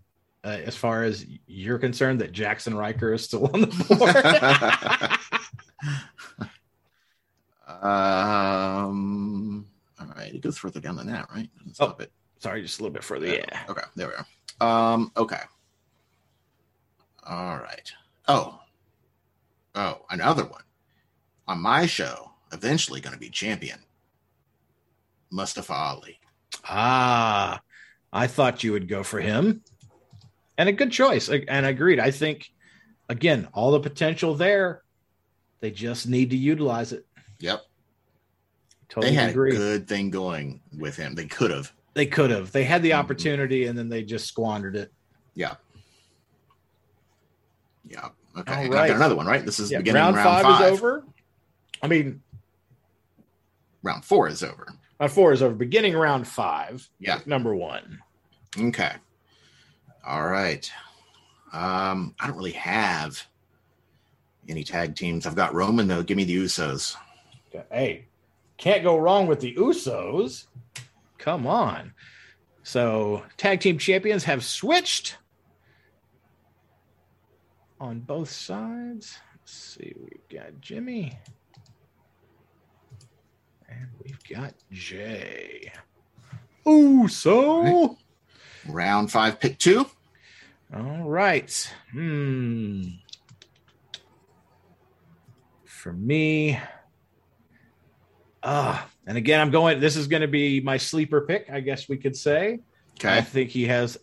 [0.43, 5.19] uh, as far as you're concerned that Jaxson Ryker is still on the
[6.39, 6.49] board.
[7.69, 9.67] um.
[10.01, 10.35] All right.
[10.35, 11.51] It goes further down than that, right?
[11.59, 12.13] Doesn't stop it.
[12.39, 13.27] Sorry, just a little bit further.
[13.27, 13.65] Yeah.
[13.69, 13.83] Okay.
[13.97, 14.27] There we are.
[14.95, 15.13] Um.
[15.17, 15.41] Okay.
[17.25, 17.93] All right.
[18.27, 18.61] Oh.
[19.75, 20.63] Oh, another one.
[21.47, 23.79] On my show, eventually going to be champion.
[25.31, 26.19] Mustafa Ali.
[26.65, 27.61] Ah,
[28.13, 29.63] I thought you would go for him.
[30.57, 31.29] And a good choice.
[31.29, 32.01] And agreed.
[32.01, 32.51] I think,
[33.09, 34.83] again, all the potential there.
[35.61, 37.07] They just need to utilize it.
[37.41, 37.63] Yep.
[38.89, 39.51] Totally they had agree.
[39.55, 41.15] a good thing going with him.
[41.15, 41.73] They could have.
[41.95, 42.53] They could have.
[42.53, 42.99] They had the Mhm.
[42.99, 44.93] opportunity and then they just squandered it.
[45.35, 45.55] Yeah.
[47.85, 48.09] Yeah.
[48.37, 48.67] Okay.
[48.69, 49.45] All I got another one, right?
[49.45, 50.73] This is Yeah, beginning round, round, five, five.
[50.73, 51.05] is over.
[51.83, 52.23] I mean,
[53.83, 54.67] Round four is over.
[54.99, 55.55] round four is over.
[55.55, 56.89] Beginning round five.
[56.99, 57.21] Yeah.
[57.27, 58.01] Number one.
[58.59, 58.93] Okay.
[60.05, 60.71] All right.
[61.53, 63.23] Um, I don't really have
[64.49, 65.27] any tag teams.
[65.27, 66.03] I've got Roman though.
[66.03, 66.97] Give me the Usos.
[67.71, 68.07] Hey,
[68.57, 70.47] can't go wrong with the Usos.
[71.19, 71.93] Come on.
[72.63, 75.17] So, tag team champions have switched
[77.81, 79.19] on both sides.
[79.33, 81.19] Let's see, we've got Jimmy
[83.69, 85.73] and we've got Jay.
[86.67, 87.97] Uso.
[88.69, 89.87] Round five, pick two.
[90.75, 91.75] All right.
[91.93, 92.83] Hmm.
[95.65, 96.59] For me,
[98.43, 99.81] ah, and again, I'm going.
[99.81, 102.61] This is going to be my sleeper pick, I guess we could say.
[102.99, 103.17] Okay.
[103.17, 103.99] I think he has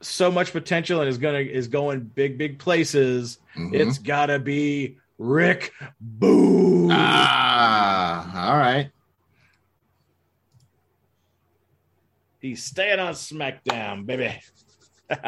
[0.00, 3.38] so much potential and is gonna is going big, big places.
[3.56, 3.74] Mhm.
[3.74, 5.72] It's gotta be Rick
[6.18, 6.90] Boogs.
[6.92, 8.90] ah, all right.
[12.40, 14.36] He's staying on SmackDown, baby.
[15.10, 15.18] All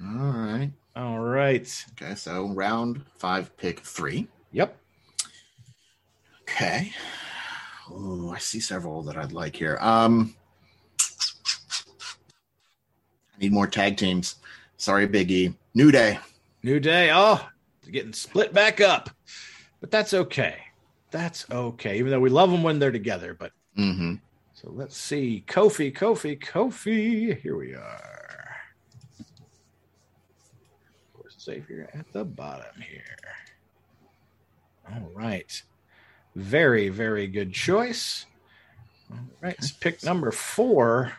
[0.00, 0.70] right.
[0.94, 1.84] All right.
[1.92, 2.14] Okay.
[2.14, 4.28] So round five, pick three.
[4.52, 4.78] Yep.
[6.42, 6.92] Okay.
[7.90, 9.78] Oh, I see several that I'd like here.
[9.80, 10.34] Um,
[13.34, 14.36] I need more tag teams.
[14.76, 15.54] Sorry, Biggie.
[15.74, 16.18] New Day.
[16.62, 17.10] New Day.
[17.12, 17.46] Oh,
[17.82, 19.10] they're getting split back up.
[19.80, 20.56] But that's okay.
[21.10, 21.98] That's okay.
[21.98, 23.34] Even though we love them when they're together.
[23.34, 24.14] But Mm-hmm.
[24.54, 25.44] so let's see.
[25.48, 27.40] Kofi, Kofi, Kofi.
[27.40, 28.56] Here we are.
[31.40, 33.18] Xavier at the bottom here.
[34.90, 35.62] All right.
[36.34, 38.26] Very, very good choice.
[39.10, 39.56] All right.
[39.60, 41.12] Let's pick number four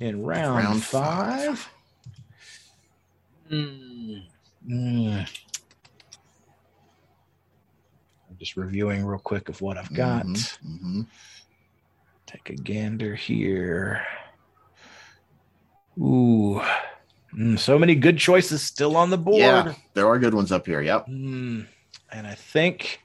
[0.00, 1.58] in round, Round five.
[1.58, 1.70] five.
[3.50, 4.22] Mm.
[4.68, 5.28] Mm.
[8.30, 10.26] I'm just reviewing real quick of what I've got.
[10.26, 11.02] Mm-hmm.
[12.26, 14.06] Take a gander here.
[15.98, 16.60] Ooh.
[17.34, 19.38] Mm, so many good choices still on the board.
[19.40, 20.80] Yeah, there are good ones up here.
[20.80, 21.66] Yep, Mm,
[22.12, 23.00] and I think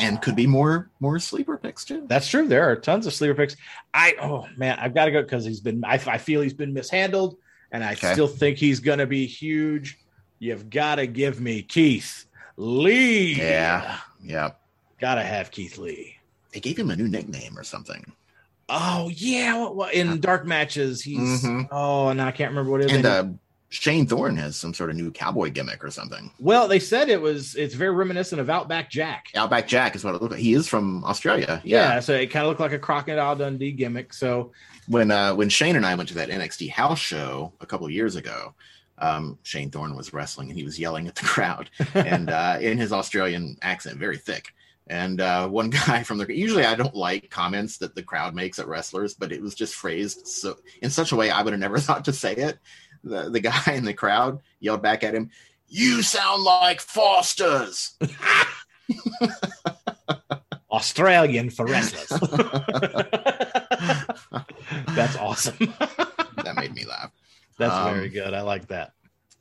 [0.00, 2.04] and could be more more sleeper picks too.
[2.08, 2.46] that's true.
[2.48, 3.56] There are tons of sleeper picks.
[3.94, 5.84] I oh man, I've got to go because he's been.
[5.84, 7.36] I, I feel he's been mishandled,
[7.72, 8.12] and I Okay.
[8.12, 9.98] still think he's going to be huge.
[10.38, 13.34] You've got to give me Keith Lee.
[13.34, 14.50] Yeah, yeah.
[15.00, 16.16] got to have Keith Lee.
[16.52, 18.12] They gave him a new nickname or something.
[18.68, 21.42] Oh yeah, well, in dark matches he's.
[21.44, 21.68] Mhm.
[21.70, 22.96] Oh, and I can't remember what it is.
[22.96, 23.24] And uh,
[23.68, 26.30] Shane Thorne has some sort of new cowboy gimmick or something.
[26.38, 27.54] well, they said it was.
[27.56, 29.26] It's very reminiscent of Outback Jack.
[29.34, 30.40] Outback Jack is what it looked like.
[30.40, 31.60] He is from Australia.
[31.64, 32.00] Yeah, Yeah.
[32.00, 34.12] so it kind of looked like a Crocodile Dundee gimmick.
[34.12, 34.52] So
[34.86, 37.92] When uh, when Shane and I went to that NXT house show a couple of
[37.92, 38.54] years ago,
[38.98, 42.78] um, Shane Thorne was wrestling and he was yelling at the crowd and uh, in
[42.78, 44.54] his Australian accent, very thick.
[44.88, 48.60] And uh, one guy from the usually I don't like comments that the crowd makes
[48.60, 51.60] at wrestlers, but it was just phrased so in such a way I would have
[51.60, 52.58] never thought to say it.
[53.06, 55.30] The the guy in the crowd yelled back at him,
[55.68, 57.94] "You sound like Foster's."
[60.70, 62.08] Australian for wrestlers.
[64.94, 65.56] That's awesome.
[66.42, 67.12] that made me laugh.
[67.58, 68.34] That's Um, very good.
[68.34, 68.92] I like that.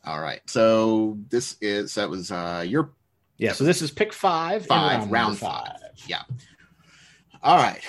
[0.06, 0.40] All right.
[0.48, 2.92] So this is that was uh your
[3.38, 4.66] Yeah, so this is pick five.
[4.68, 5.78] five number round five.
[6.08, 6.22] Yeah.
[7.44, 7.82] All right.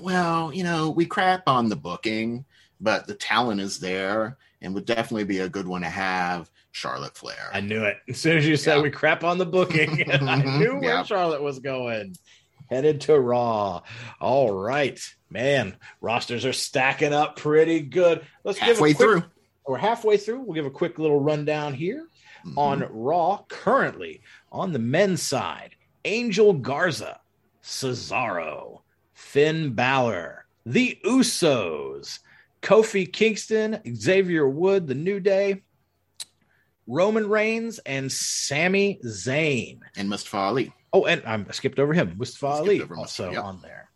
[0.00, 2.44] Well, you know, we crap on the booking,
[2.80, 7.16] but the talent is there and would definitely be a good one to have Charlotte
[7.16, 7.50] Flair.
[7.52, 7.96] I knew it.
[8.08, 8.82] As soon as you said Yeah.
[8.82, 11.02] we crap on the booking, I knew where Yeah.
[11.02, 12.16] Charlotte was going.
[12.68, 13.82] Headed to Raw.
[14.20, 15.76] All right, man.
[16.00, 18.24] Rosters are stacking up pretty good.
[18.44, 19.30] Let's Halfway give a quick, through.
[19.66, 20.40] We're halfway through.
[20.40, 22.06] We'll give a quick little rundown here
[22.46, 22.56] Mhm.
[22.56, 23.44] on Raw.
[23.48, 24.20] Currently
[24.52, 27.20] on the men's side, Angel Garza,
[27.62, 28.82] Cesaro,
[29.14, 32.20] Finn Balor, The Usos,
[32.62, 35.62] Kofi Kingston, Xavier Wood, The New Day,
[36.86, 39.80] Roman Reigns, and Sami Zayn.
[39.96, 40.72] and Mustafa Ali.
[40.92, 42.14] Oh, and I skipped over him.
[42.18, 43.90] Mustafa Skipped Ali over also Mustafa, on there.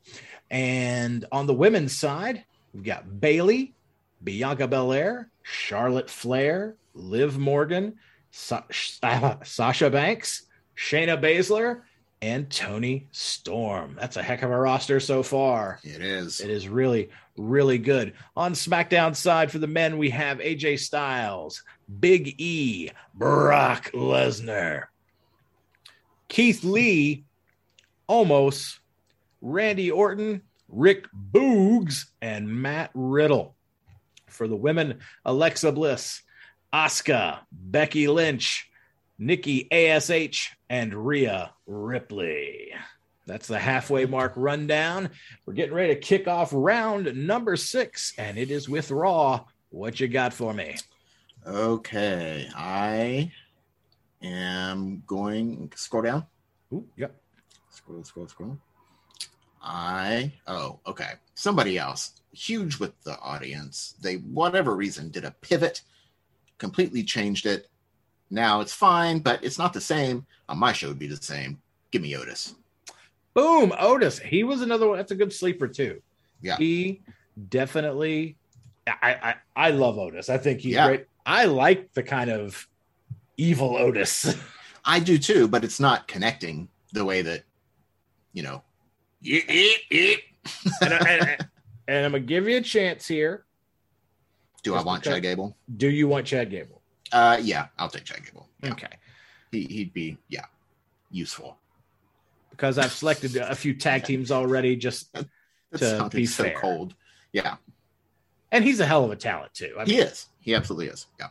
[0.50, 3.74] And on the women's side, we've got Bayley,
[4.22, 7.96] Bianca Belair, Charlotte Flair, Liv Morgan,
[8.30, 10.42] Sa- Sasha Banks,
[10.76, 11.82] Shayna Baszler,
[12.24, 13.98] and Toni Storm.
[14.00, 15.78] That's a heck of a roster so far.
[15.84, 16.40] It is.
[16.40, 18.14] It is really, really good.
[18.34, 21.62] On SmackDown side for the men, we have AJ Styles,
[22.00, 24.84] Big E, Brock Lesnar,
[26.28, 27.26] Keith Lee,
[28.06, 28.80] almost
[29.42, 33.54] Randy Orton, Rick Boogs, and Matt Riddle.
[34.28, 36.22] For the women, Alexa Bliss,
[36.72, 38.70] Asuka, Becky Lynch,
[39.18, 42.72] Nikki ASH, and Rhea Ripley.
[43.26, 45.10] That's the halfway mark rundown.
[45.46, 49.44] We're getting ready to kick off round number six, and it is with Raw.
[49.70, 50.76] What you got for me?
[51.46, 52.48] Okay.
[52.54, 53.32] I
[54.22, 56.26] am going scroll down.
[56.72, 57.14] Ooh, yep.
[57.70, 58.58] Scroll, scroll, scroll.
[59.62, 61.12] I oh, okay.
[61.34, 63.94] Somebody else, huge with the audience.
[64.02, 65.80] They whatever reason did a pivot,
[66.58, 67.68] completely changed it.
[68.34, 70.26] Now it's fine, but it's not the same.
[70.48, 71.62] On my show, it'd be the same.
[71.92, 72.56] Give me Otis.
[73.32, 74.18] Boom, Otis.
[74.18, 74.96] He was another one.
[74.98, 76.02] That's a good sleeper too.
[76.42, 76.56] Yeah.
[76.56, 77.00] He
[77.48, 78.36] definitely.
[78.88, 80.28] I I, I love Otis.
[80.28, 80.88] I think he's Yeah.
[80.88, 81.06] great.
[81.24, 82.66] I like the kind of
[83.36, 84.36] evil Otis.
[84.84, 87.44] I do too, but it's not connecting the way that
[88.32, 88.62] you know.
[89.22, 91.38] And, I,
[91.88, 93.44] and, I'm gonna give you a chance here.
[94.64, 95.56] Do I want Chad Gable?
[95.76, 96.82] Do you want Chad Gable?
[97.14, 98.48] Uh, yeah, I'll take Chad Gable.
[98.62, 98.72] Yeah.
[98.72, 98.88] Okay.
[99.52, 100.46] He, he'd be yeah
[101.12, 101.56] useful.
[102.50, 104.74] Because I've selected a few tag teams already.
[104.76, 105.14] Just
[105.76, 106.58] To be so fair.
[106.60, 106.94] cold.
[107.32, 107.56] Yeah,
[108.50, 109.74] and he's a hell of a talent too.
[109.78, 110.26] I he is.
[110.40, 111.06] He absolutely is.
[111.20, 111.28] Yeah.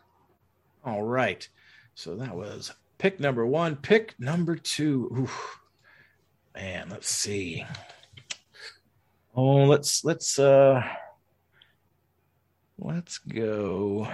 [0.85, 1.47] All right.
[1.95, 3.75] So that was pick number one.
[3.75, 5.11] Pick number two.
[5.19, 5.59] Oof.
[6.55, 7.65] Man, let's see.
[9.35, 10.81] Oh, let's let's uh
[12.77, 14.07] let's go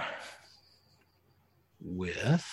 [1.80, 2.46] with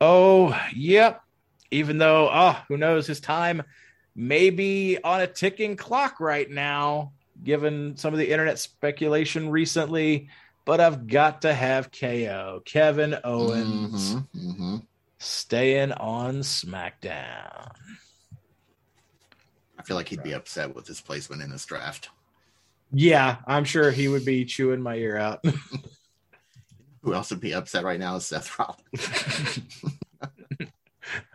[0.00, 1.22] Oh, yep.
[1.70, 3.62] Even though, oh, who knows, his time
[4.14, 10.28] may be on a ticking clock right now, given some of the internet speculation recently
[10.64, 12.62] but I've got to have KO.
[12.64, 14.86] Kevin Owens Mhm, mhm.
[15.18, 17.70] staying on SmackDown.
[19.78, 22.08] I feel like he'd be upset with his placement in this draft.
[22.92, 25.44] Yeah, I'm sure he would be chewing my ear out.
[27.04, 29.60] Who else would be upset right now is Seth Rollins.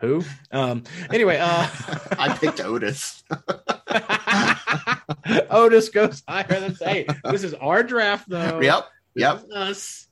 [0.00, 0.24] Who?
[0.50, 0.82] Um.
[1.12, 1.68] Anyway, uh,
[2.18, 3.22] I picked Otis.
[5.50, 7.06] Otis goes higher than say.
[7.24, 8.60] This is our draft, though.
[8.60, 8.86] Yep.
[9.14, 9.44] This Yep.
[9.44, 10.08] is us.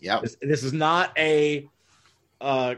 [0.00, 0.22] Yep.
[0.22, 1.66] This, this is not a
[2.40, 2.74] uh,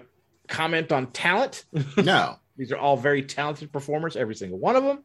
[0.47, 1.65] comment on talent.
[1.97, 2.37] No.
[2.57, 5.01] These are all very talented performers, every single one of them.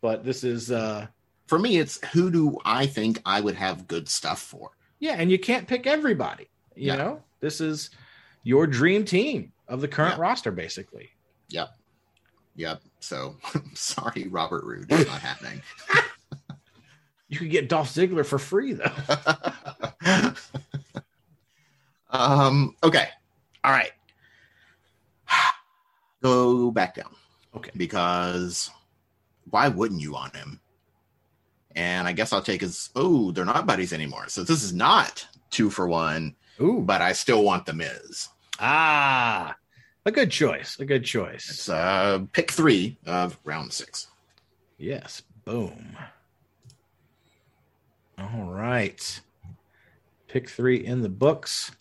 [0.00, 1.08] But this is uh,
[1.48, 4.70] For me, it's who do I think I would have good stuff for?
[5.00, 6.48] Yeah, and you can't pick everybody.
[6.74, 6.96] You Yeah.
[6.96, 7.90] know, this is
[8.42, 10.22] your dream team of the current Yeah.
[10.22, 11.10] roster, basically.
[11.48, 11.68] Yep.
[12.56, 12.82] Yep.
[13.00, 13.36] So
[13.74, 14.86] sorry, Robert Roode.
[14.90, 15.62] It's not happening.
[17.28, 18.92] You could get Dolph Ziggler for free, though.
[22.10, 23.08] um, okay.
[23.64, 23.92] All right.
[26.22, 27.14] Go back down.
[27.56, 27.70] Okay.
[27.74, 28.70] Because
[29.48, 30.60] why wouldn't you want him?
[31.74, 34.28] And I guess I'll take his oh, they're not buddies anymore.
[34.28, 38.28] So this is not two for one, Ooh, but I still want the Miz.
[38.60, 39.56] ah,
[40.04, 40.78] a good choice.
[40.80, 41.48] A good choice.
[41.50, 44.08] It's uh pick three of round six.
[44.78, 45.22] Yes.
[45.44, 45.96] Boom.
[48.18, 49.20] All right.
[50.28, 51.72] Pick three in the books.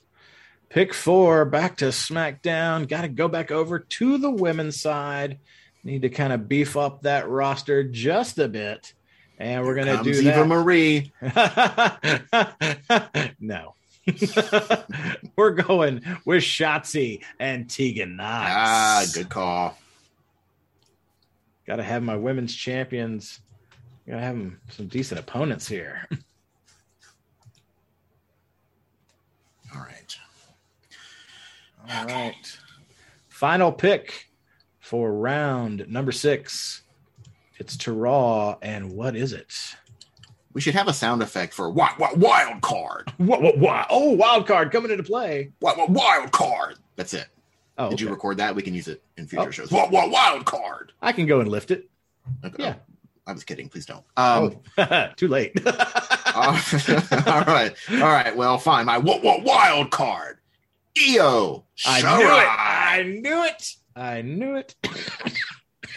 [0.70, 2.88] Pick four back to SmackDown.
[2.88, 5.40] Got to go back over to the women's side.
[5.84, 8.94] Need to kind of beef up that roster just a bit.
[9.38, 10.48] And we're going to do Eva that.
[10.48, 11.12] Marie.
[13.40, 13.76] no.
[15.36, 18.50] We're going with Shotzi and Tegan Nox.
[18.52, 19.78] Ah, good call.
[21.68, 23.42] Got to have my women's champions.
[24.08, 26.08] Got to have 'em some decent opponents here.
[29.74, 30.18] All right.
[31.90, 32.58] All right.
[33.30, 34.30] Final pick
[34.80, 36.82] for round number six.
[37.58, 39.54] It's to Raw, and what is it?
[40.54, 43.12] We should have a sound effect for what, what wild card.
[43.18, 43.88] What, what, what?
[43.90, 45.52] Oh, wild card coming into play.
[45.60, 46.76] What, what wild card.
[46.96, 47.28] That's it.
[47.78, 48.54] Oh, Did you record that?
[48.56, 49.52] We can use it in future Oh.
[49.52, 49.72] shows.
[49.72, 50.92] What, what wild card?
[51.02, 51.90] I can go and lift it.
[52.44, 52.64] Okay.
[52.64, 52.76] Yeah.
[53.26, 53.70] I was kidding.
[53.70, 54.04] Please don't.
[54.18, 55.54] Um, oh, too late.
[55.66, 55.76] uh,
[57.28, 57.74] all right.
[57.92, 58.36] All right.
[58.36, 58.86] Well, fine.
[58.88, 60.40] My what, what wild card?
[60.98, 61.64] Io.
[61.86, 62.18] I Shirai.
[62.20, 62.48] knew it.
[62.48, 63.76] I knew it.
[63.96, 64.56] I knew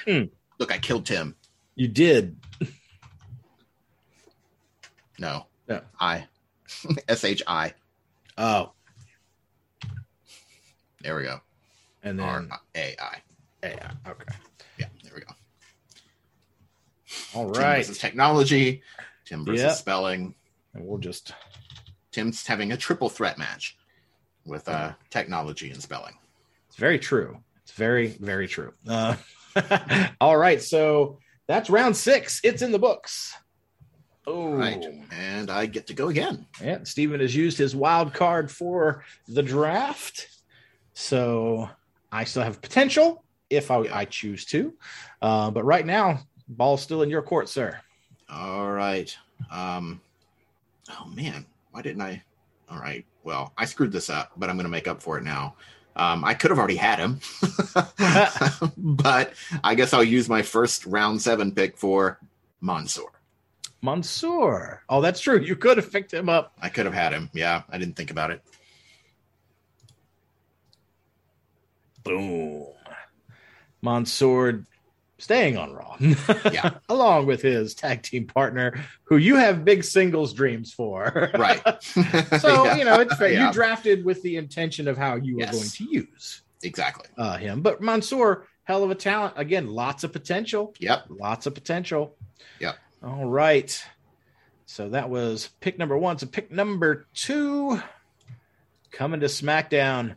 [0.06, 0.30] it.
[0.58, 1.34] Look, I killed Tim.
[1.74, 2.36] You did.
[5.18, 5.46] No.
[5.68, 5.80] Yeah.
[6.00, 6.26] I.
[7.08, 7.72] S H I.
[8.36, 8.72] Oh,
[11.00, 11.40] There we go.
[12.02, 13.22] and then A I.
[13.62, 14.24] yeah, okay.
[14.78, 14.86] Yeah.
[15.02, 15.32] There we go.
[17.34, 17.54] All right.
[17.54, 18.82] Tim right, versus technology.
[19.24, 19.72] Tim versus Yep.
[19.76, 20.34] spelling.
[20.74, 21.32] and we'll just
[22.10, 23.76] Tim's having a triple threat match
[24.46, 26.14] with uh, technology and spelling.
[26.68, 27.38] It's very true.
[27.62, 28.72] It's very, very true.
[28.86, 29.16] Uh,
[30.20, 30.60] all right.
[30.62, 32.40] So that's round six.
[32.44, 33.34] It's in the books.
[34.26, 34.84] Oh, Right.
[35.12, 36.46] And I get to go again.
[36.62, 36.82] Yeah.
[36.84, 40.28] Steven has used his wild card for the draft.
[40.94, 41.68] So
[42.10, 44.72] I still have potential if I, I choose to.
[45.20, 47.78] Uh, but right now, ball's still in your court, sir.
[48.30, 49.14] All right.
[49.50, 50.00] Um,
[50.90, 52.22] oh man, why didn't I?
[52.70, 53.04] All right.
[53.24, 55.56] Well, I screwed this up, but I'm going to make up for it now.
[55.96, 57.20] Um, I could have already had him,
[58.76, 62.18] but I guess I'll use my first round seven pick for
[62.60, 63.13] Mansoor.
[63.84, 64.82] Mansoor.
[64.88, 65.38] Oh, that's true.
[65.40, 66.52] You could have picked him up.
[66.60, 67.28] I could have had him.
[67.34, 68.40] Yeah, I didn't think about it.
[72.02, 72.64] Boom.
[73.82, 74.64] Mansoor
[75.18, 75.96] staying on Raw.
[76.52, 76.70] Yeah.
[76.88, 78.74] Along with his tag team partner,
[79.04, 81.30] who you have big singles dreams for.
[81.38, 81.60] Right.
[81.82, 82.76] so, Yeah.
[82.76, 83.32] you know, it's fair.
[83.32, 83.46] Yeah.
[83.48, 85.52] You drafted with the intention of how you were Yes.
[85.52, 87.06] going to use Exactly.
[87.18, 87.60] uh, him.
[87.62, 89.34] But Mansoor, hell of a talent.
[89.36, 90.74] Again, lots of potential.
[90.78, 91.04] Yep.
[91.10, 92.16] Lots of potential.
[92.60, 92.76] Yep.
[93.04, 93.84] All right.
[94.66, 96.18] So that was pick number one.
[96.18, 97.80] So pick number two
[98.90, 100.16] coming to SmackDown.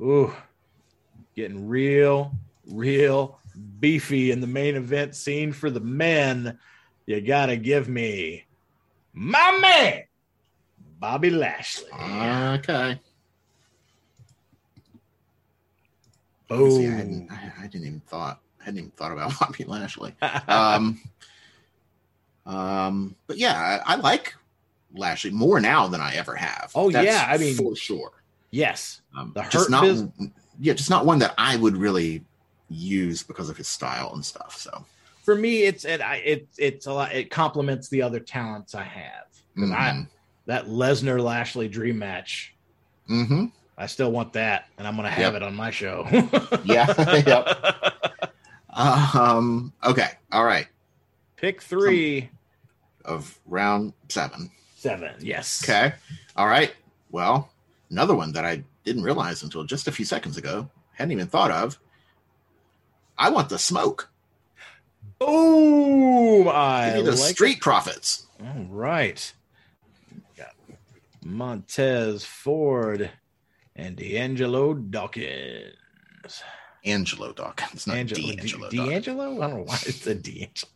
[0.00, 0.32] Ooh,
[1.34, 2.32] getting real,
[2.66, 3.38] real
[3.80, 6.58] beefy in the main event scene for the men.
[7.06, 8.44] You got to give me
[9.12, 10.04] my man,
[11.00, 11.90] Bobby Lashley.
[11.92, 13.00] Okay.
[16.48, 16.70] Boom.
[16.70, 18.40] See, I, hadn't, I, I didn't even thought.
[18.60, 20.14] I hadn't even thought about Bobby Lashley.
[20.46, 21.00] um,
[22.46, 24.34] um, but yeah, I, I like
[24.94, 26.70] Lashley more now than I ever have.
[26.74, 28.12] Oh, yeah, I mean- for sure.
[28.50, 29.00] yes.
[29.16, 30.06] Um, The just Hurt not, Biz-
[30.60, 32.24] yeah, just not one that I would really
[32.68, 34.56] use because of his style and stuff.
[34.58, 34.84] So,
[35.22, 37.12] For me, it's it, I- it it's a lot.
[37.12, 39.24] It complements the other talents I have.
[39.56, 40.08] I, Mhm.
[40.46, 42.54] that Lesnar Lashley dream match.
[43.10, 43.46] Mm-hmm.
[43.76, 45.34] I still want that, and I'm going to have Yep.
[45.34, 46.06] it on my show.
[46.64, 46.86] Yeah,
[47.26, 48.32] yep.
[48.70, 50.66] um, okay, all right.
[51.42, 52.30] Pick three,
[53.04, 54.50] Of round seven.
[54.76, 55.12] seven.
[55.20, 55.62] Yes.
[55.64, 55.92] Okay,
[56.36, 56.72] all right.
[57.10, 57.50] Well,
[57.90, 61.50] another one that I didn't realize until just a few seconds ago, hadn't even thought
[61.50, 61.78] of.
[63.18, 64.08] I want the smoke.
[65.18, 66.48] Boom!
[66.48, 68.26] I Give the like street profits.
[68.40, 69.32] All right.
[70.36, 70.54] Got
[71.24, 73.10] Montez Ford
[73.74, 75.74] and D'Angelo Dawkins.
[76.84, 78.68] Angelo Dawkins, not Angelo, D'Angelo.
[78.70, 79.04] D- Dawkins.
[79.06, 79.36] D'Angelo?
[79.42, 80.72] I don't know why it's a D'Angelo.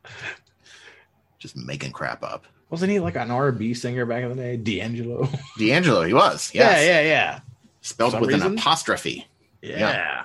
[1.47, 2.45] Just making crap up.
[2.71, 4.57] Wasn't he like an R&B singer back in the day?
[4.57, 5.29] D'Angelo.
[5.59, 6.51] D'Angelo, he was.
[6.53, 6.85] Yes.
[6.85, 7.41] Yeah, yeah, yeah.
[7.83, 8.45] Spelled with reason.
[8.55, 9.29] an apostrophe.
[9.63, 9.79] Yeah.
[9.79, 10.25] Yeah.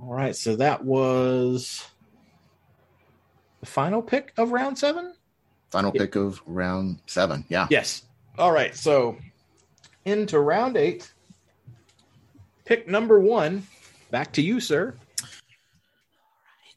[0.00, 0.36] All right.
[0.36, 1.84] So that was
[3.58, 5.14] the final pick of round seven?
[5.72, 6.02] Final Yeah.
[6.02, 7.44] pick of round seven.
[7.48, 7.66] Yeah.
[7.68, 8.02] Yes.
[8.38, 8.76] All right.
[8.76, 9.16] So
[10.04, 11.10] into round eight.
[12.64, 13.66] Pick number one.
[14.12, 14.94] Back to you, sir.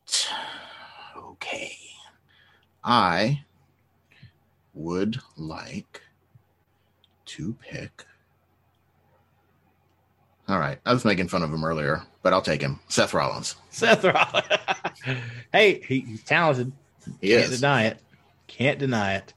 [0.07, 0.33] Okay.
[2.89, 3.43] I
[4.73, 6.01] would like
[7.27, 8.03] to pick.
[10.47, 10.79] All right.
[10.87, 12.79] I was making fun of him earlier, but I'll take him.
[12.87, 13.55] Seth Rollins.
[13.69, 15.21] Seth Rollins.
[15.53, 16.71] hey, he, he's talented.
[17.21, 17.59] He Can't is.
[17.59, 17.99] deny it.
[18.47, 19.35] Can't deny it.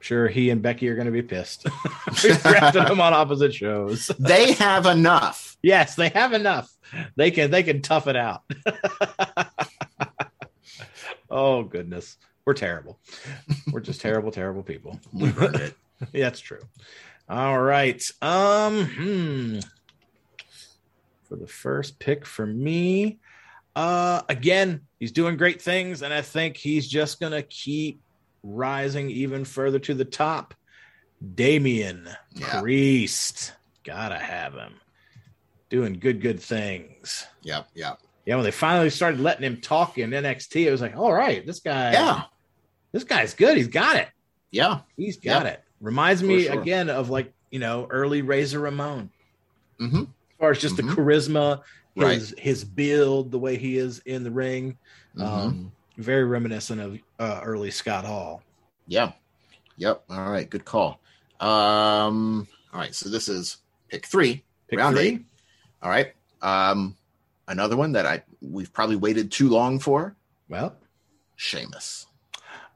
[0.00, 1.66] Sure, he and Becky are going to be pissed.
[2.24, 4.10] we drafted him on opposite shows.
[4.18, 5.58] They have enough.
[5.62, 6.70] Yes, they have enough.
[7.16, 8.44] They can they can tough it out.
[11.34, 12.16] Oh goodness.
[12.46, 12.98] We're terrible.
[13.72, 14.98] We're just terrible, terrible people.
[15.12, 15.74] We earned it.
[16.12, 16.60] Yeah, that's true.
[17.28, 18.02] All right.
[18.20, 19.58] Um, hmm.
[21.22, 23.20] For the first pick for me,
[23.74, 28.02] uh, again, he's doing great things, and I think he's just gonna keep
[28.42, 30.52] rising even further to the top.
[31.34, 32.60] Damian Yeah.
[32.60, 33.52] Priest,
[33.84, 34.74] gotta have him
[35.70, 37.26] doing good, good things.
[37.42, 38.00] Yep, yep.
[38.26, 41.44] Yeah, when they finally started letting him talk in NXT, it was like, all right,
[41.46, 42.22] this guy, Yeah,
[42.92, 43.56] this guy's good.
[43.56, 44.08] He's got it.
[44.50, 44.80] yeah.
[44.96, 45.62] He's got it.
[45.80, 46.60] Reminds For me sure.
[46.60, 49.10] again of like you know early Razor Ramon
[49.78, 50.00] mm-hmm.
[50.00, 50.06] as
[50.38, 50.88] far as just Mhm.
[50.88, 51.62] the charisma,
[51.96, 52.14] Right.
[52.14, 54.78] his his build, the way he is in the ring.
[55.16, 55.22] Mm-hmm.
[55.22, 58.42] Um, very reminiscent of uh, early Scott Hall.
[58.88, 59.12] Yeah.
[59.76, 60.04] Yep.
[60.08, 60.48] All right.
[60.48, 61.00] Good call.
[61.40, 62.94] Um, all right.
[62.94, 63.58] So this is
[63.88, 64.42] pick three.
[64.68, 65.06] Pick Round three.
[65.06, 65.24] eight.
[65.82, 66.12] All right.
[66.42, 66.96] Um,
[67.48, 70.16] another one that I we've probably waited too long for.
[70.48, 70.76] Well,
[71.36, 72.06] Sheamus.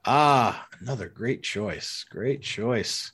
[0.04, 2.04] ah, another great choice.
[2.10, 3.12] Great choice.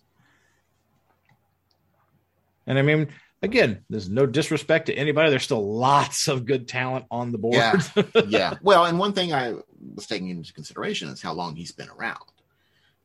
[2.66, 3.08] And I mean,
[3.42, 5.30] again, there's no disrespect to anybody.
[5.30, 7.56] There's still lots of good talent on the board.
[7.56, 7.82] Yeah.
[8.26, 8.54] yeah.
[8.62, 9.54] Well, and one thing I
[9.94, 12.24] was taking into consideration is how long he's been around.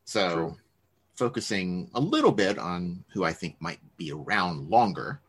[0.05, 0.57] So True.
[1.15, 5.19] focusing a little bit on who I think might be around longer.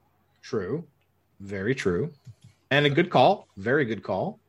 [0.43, 0.85] True.
[1.41, 2.13] Very true.
[2.71, 3.49] And a good call.
[3.57, 4.41] Very good call.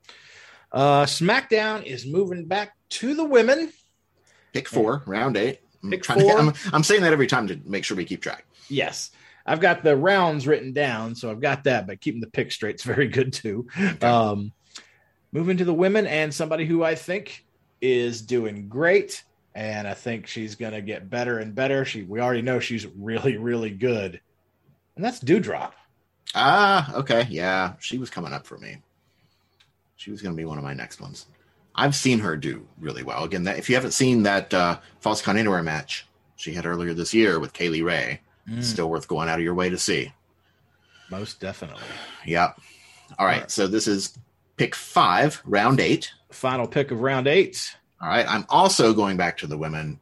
[0.72, 3.72] Uh SmackDown is moving back to the women.
[4.54, 5.60] Pick four, round eight.
[5.84, 6.36] I'm Pick trying to four.
[6.38, 8.46] get, I'm, I'm saying that every time to make sure we keep track.
[8.70, 9.12] Yes.
[9.46, 12.76] I've got the rounds written down, so I've got that, but keeping the pick straight
[12.76, 13.68] is very good too.
[14.02, 14.52] Um
[15.32, 17.46] moving to the women and somebody who I think
[17.82, 19.24] is doing great.
[19.56, 21.84] And I think she's gonna get better and better.
[21.84, 24.22] She we already know she's really, really good.
[24.96, 25.72] And that's Doudrop.
[26.36, 27.28] Ah, okay.
[27.30, 28.78] Yeah, she was coming up for me.
[29.98, 31.26] She was going to be one of my next ones.
[31.76, 33.24] I've seen her do really well.
[33.24, 36.06] Again, that if you haven't seen that uh, Falls Count Anywhere match
[36.36, 39.44] she had earlier this year with Kay Lee Ray, Mm, still worth going out of
[39.46, 40.12] your way to see.
[41.12, 41.84] most definitely.
[42.26, 42.60] Yep.
[43.20, 43.42] All right.
[43.42, 43.52] right.
[43.52, 44.18] So this is
[44.58, 46.12] pick five, round eight.
[46.32, 47.76] Final pick of round eight.
[48.02, 48.26] All right.
[48.28, 50.00] I'm also going back to the women.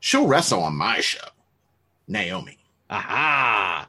[0.00, 1.26] She'll wrestle on my show,
[2.06, 2.58] Naomi.
[2.90, 3.88] Aha!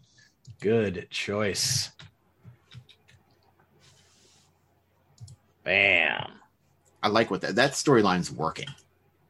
[0.62, 1.90] Good choice.
[5.64, 6.32] Bam.
[7.02, 8.68] I like what that that storyline's working.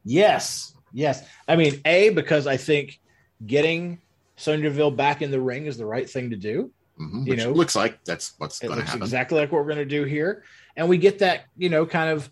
[0.04, 0.74] Yes.
[0.92, 1.22] Yes.
[1.46, 2.98] I mean, A, because I think
[3.46, 4.00] getting
[4.36, 6.72] Sonya Deville back in the ring is the right thing to do.
[6.98, 9.02] Mhm, You which know, looks like that's what's going to happen.
[9.02, 10.42] exactly like what we're going to do here.
[10.76, 12.30] And we get that, you know, kind of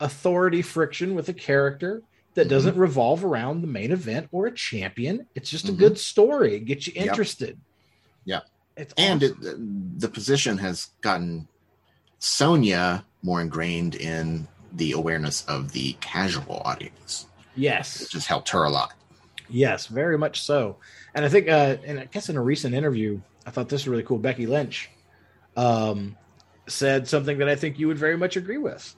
[0.00, 2.02] authority friction with a character
[2.34, 2.50] that Mhm.
[2.50, 5.26] doesn't revolve around the main event or a champion.
[5.34, 5.78] It's just a Mhm.
[5.78, 6.54] good story.
[6.54, 7.48] It gets you interested.
[7.50, 7.58] Yep.
[8.76, 9.42] It's and awesome.
[9.42, 11.48] it, the position has gotten
[12.20, 17.26] Sonya more ingrained in the awareness of the casual audience,
[17.56, 18.00] yes.
[18.00, 18.92] which has helped her a lot.
[19.48, 20.76] Yes, very much so.
[21.14, 23.88] And I think, uh, and I guess in a recent interview, I thought this was
[23.88, 24.18] really cool.
[24.18, 24.90] Becky Lynch
[25.56, 26.16] um,
[26.68, 28.94] said something that I think you would very much agree with.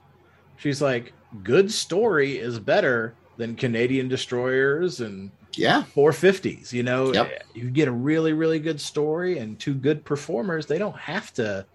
[0.56, 1.12] She's like,
[1.42, 6.72] good story is better than Canadian destroyers and Yeah, 450s.
[6.72, 7.44] You know, Yep.
[7.54, 10.66] you get a really, really good story and two good performers.
[10.66, 11.66] They don't have to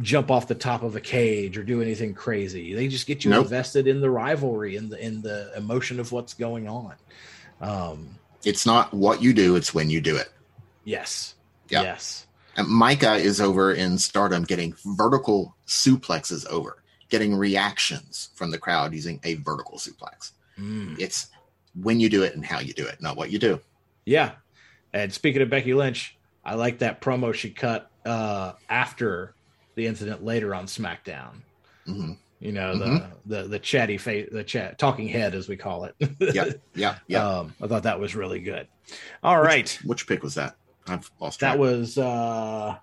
[0.00, 2.74] jump off the top of a cage or do anything crazy.
[2.74, 3.44] They just get you Nope.
[3.46, 6.94] invested in the rivalry and the in the emotion of what's going on.
[7.60, 10.30] Um, it's not what you do; it's when you do it.
[10.84, 11.34] Yes.
[11.70, 11.82] Yep.
[11.84, 12.26] Yes.
[12.56, 18.92] And Micah is over in Stardom getting vertical suplexes over, getting reactions from the crowd
[18.94, 20.32] using a vertical suplex.
[20.58, 20.98] Mm.
[20.98, 21.28] It's
[21.74, 23.60] when you do it and how you do it, not what you do.
[24.04, 24.32] Yeah.
[24.92, 29.34] And speaking of Becky Lynch, I like that promo she cut uh, after
[29.74, 31.42] the incident later on SmackDown.
[31.86, 35.84] hmm You know, the the the chatty face, the chat talking head, as we call
[35.84, 35.94] it.
[36.20, 36.60] Yep.
[36.74, 37.28] Yeah, yeah.
[37.28, 38.66] Um, I thought that was really good.
[39.22, 39.68] All right.
[39.84, 40.56] Which pick was that?
[40.86, 41.52] I've lost track.
[41.52, 42.76] That was uh,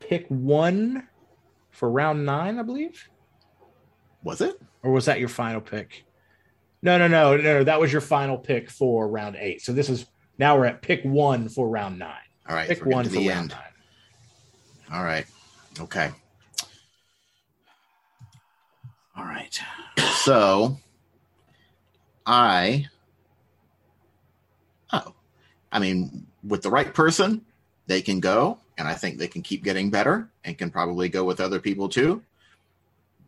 [0.00, 1.06] pick one
[1.70, 3.08] for round nine, I believe.
[4.24, 4.60] was it?
[4.82, 6.04] or was that your final pick?
[6.82, 7.64] No, no, no, no.
[7.64, 9.62] That was your final pick for round eight.
[9.62, 10.06] So this is
[10.38, 12.16] now we're at pick one for round nine.
[12.48, 13.48] All right, Pick one for round end.
[13.50, 14.92] nine.
[14.98, 15.24] All right.
[15.80, 16.10] Okay.
[19.16, 19.58] All right.
[20.24, 20.78] So
[22.26, 22.86] I
[24.92, 25.14] Oh.
[25.70, 27.42] I mean, with the right person,
[27.86, 31.24] they can go and I think they can keep getting better and can probably go
[31.24, 32.22] with other people too.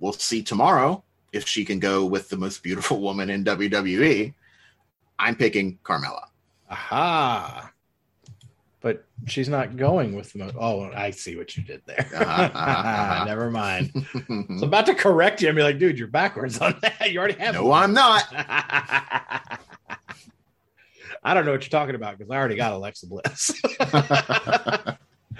[0.00, 1.04] We'll see tomorrow
[1.34, 4.32] if she can go with the most beautiful woman in WWE.
[5.18, 6.26] I'm picking Carmella.
[6.70, 7.70] Aha.
[8.80, 12.06] But she's not going with the mo- Oh, I see what you did there.
[12.14, 13.24] Uh-huh, uh-huh, uh-huh.
[13.26, 13.90] Never mind.
[14.28, 17.08] I'm about to correct you and be like, dude, you're backwards on that.
[17.10, 18.24] You already have no, I'm not.
[21.22, 23.62] I don't know what you're talking about because I already got Alexa Bliss.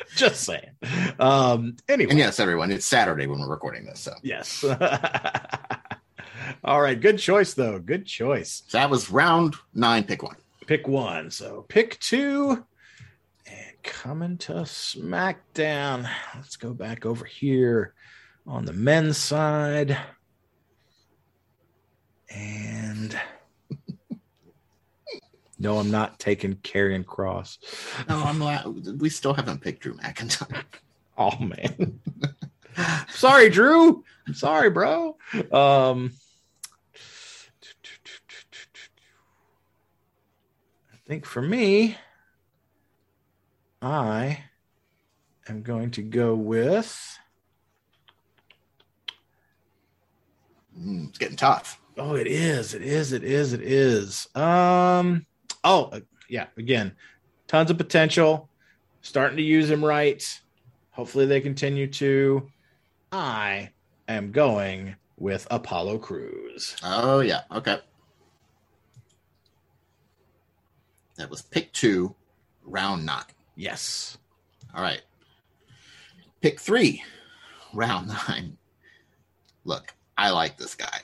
[0.17, 0.71] Just saying.
[1.19, 2.11] Um, anyway.
[2.11, 4.01] And yes, everyone, it's Saturday when we're recording this.
[4.01, 4.65] So yes.
[6.65, 7.01] All right.
[7.01, 7.79] Good choice, though.
[7.79, 8.63] Good choice.
[8.69, 10.37] So that was round nine, pick one.
[10.67, 11.31] Pick one.
[11.31, 12.65] So pick two.
[13.47, 16.09] And coming to SmackDown.
[16.35, 17.95] Let's go back over here
[18.47, 19.99] on the men's side.
[22.31, 23.19] And
[25.59, 27.59] no, I'm not taking Karrion Kross.
[28.09, 28.67] No, I'm not.
[28.99, 30.65] We still haven't picked Drew McIntyre.
[31.17, 32.01] Oh man.
[33.09, 34.03] sorry, Drew.
[34.27, 35.17] I'm sorry, bro.
[35.53, 36.11] Um
[40.93, 41.97] I think for me,
[43.81, 44.41] I
[45.49, 47.17] am going to go with
[50.79, 51.81] Mm, it's getting tough.
[51.97, 52.75] Oh, it is.
[52.75, 53.13] It is.
[53.13, 53.53] It is.
[53.53, 54.29] It is.
[54.35, 55.27] Um.
[55.65, 56.47] Oh, uh, yeah.
[56.57, 56.95] Again,
[57.49, 58.49] tons of potential.
[59.01, 60.23] Starting to use him right.
[60.91, 62.49] Hopefully, they continue to.
[63.11, 63.71] I
[64.09, 66.77] am going with Apollo Crews.
[66.83, 67.43] Oh yeah.
[67.51, 67.79] Okay.
[71.17, 72.15] That was pick two,
[72.65, 73.23] round nine.
[73.57, 74.19] Yes.
[74.75, 75.03] All right.
[76.41, 77.03] Pick three,
[77.73, 78.57] round nine.
[79.65, 81.01] Look, I like this guy.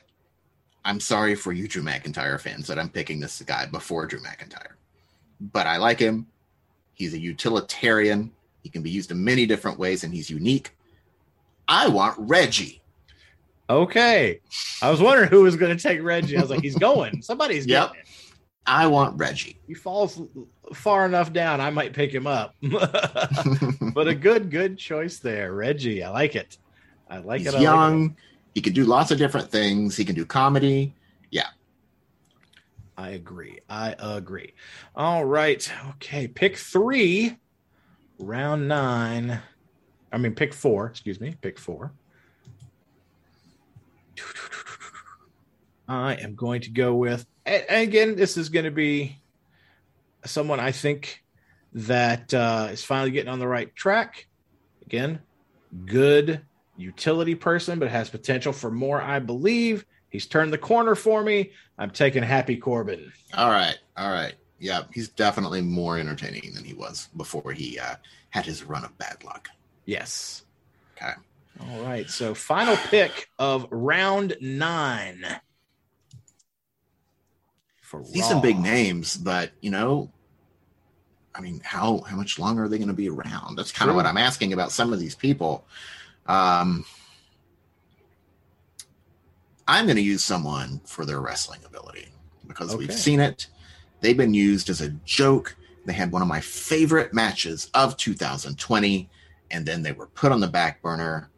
[0.85, 4.73] I'm sorry for you, Drew McIntyre fans, that I'm picking this guy before Drew McIntyre.
[5.41, 6.27] But I like him.
[6.95, 8.33] He's a utilitarian.
[8.63, 10.71] He can be used in many different ways, and he's unique.
[11.69, 12.83] I want Reggie.
[13.69, 14.41] Okay.
[14.83, 16.37] I was wondering who was going to take Reggie.
[16.37, 17.23] I was like, he's going.
[17.23, 17.89] Somebody's Yep.
[17.93, 18.09] getting it.
[18.67, 19.59] I want Reggie.
[19.67, 20.21] He falls
[20.75, 22.55] far enough down, I might pick him up.
[22.61, 26.03] but a good, good choice there, Reggie.
[26.03, 26.59] I like it.
[27.09, 27.55] I like he's it.
[27.55, 28.17] I like young.
[28.55, 29.97] He can do lots of different things.
[29.97, 30.95] He can do comedy.
[31.31, 31.49] Yeah.
[32.97, 33.61] I agree.
[33.69, 34.55] I agree.
[34.95, 35.73] All right.
[35.91, 36.29] Okay.
[36.29, 37.37] Pick three,
[38.19, 39.41] round nine.
[40.13, 40.87] I mean, pick four.
[40.87, 41.37] Excuse me.
[41.41, 41.93] Pick four.
[45.89, 49.19] I am going to go with, and again, this is going to be
[50.25, 51.25] someone I think
[51.73, 54.29] that uh, is finally getting on the right track.
[54.87, 55.21] Again,
[55.87, 56.43] good
[56.81, 59.85] utility person, but has potential for more, I believe.
[60.09, 61.53] He's turned the corner for me.
[61.79, 63.13] I'm taking Happy Corbin.
[63.35, 63.79] All right.
[63.97, 64.35] All right.
[64.59, 67.95] Yeah, he's definitely more entertaining than he was before he uh,
[68.31, 69.49] had his run of bad luck.
[69.87, 70.43] Yes.
[70.97, 71.13] Okay.
[71.61, 72.09] All right.
[72.11, 75.25] So, final pick of round nine.
[77.81, 80.13] For These some big names, but you know,
[81.35, 83.57] I mean, how how much longer are they going to be around?
[83.57, 85.65] That's kind of what I'm asking about some of these people.
[86.27, 86.85] Um,
[89.67, 92.09] I'm going to use someone for their wrestling ability
[92.47, 93.47] because we've seen it.
[94.01, 95.57] They've been used as a joke.
[95.87, 99.09] They had one of my favorite matches of 2020,
[99.51, 101.31] and then they were put on the back burner.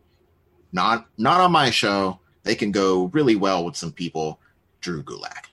[0.73, 2.21] Not not on my show.
[2.43, 4.41] They can go really well with some people.
[4.81, 5.47] Drew Gulak.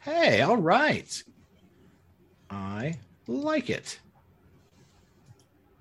[0.00, 1.22] Hey, all right.
[2.50, 4.00] I like it.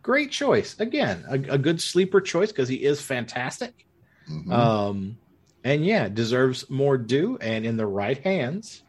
[0.05, 0.79] Great choice.
[0.79, 3.87] Again, a, a good sleeper choice because he is fantastic.
[4.29, 4.51] Mhm.
[4.53, 5.17] Um,
[5.63, 7.39] and yeah, deserves more due.
[7.41, 8.83] And in the right hands,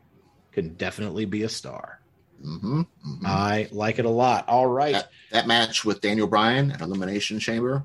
[0.53, 2.01] can definitely be a star.
[2.43, 4.47] hmm hmm I like it a lot.
[4.47, 4.93] All right.
[4.93, 7.83] that, that match with Daniel Bryan at Elimination Chamber,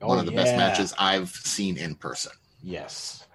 [0.00, 2.32] one Oh, of the best matches I've seen in person.
[2.62, 3.26] Yes.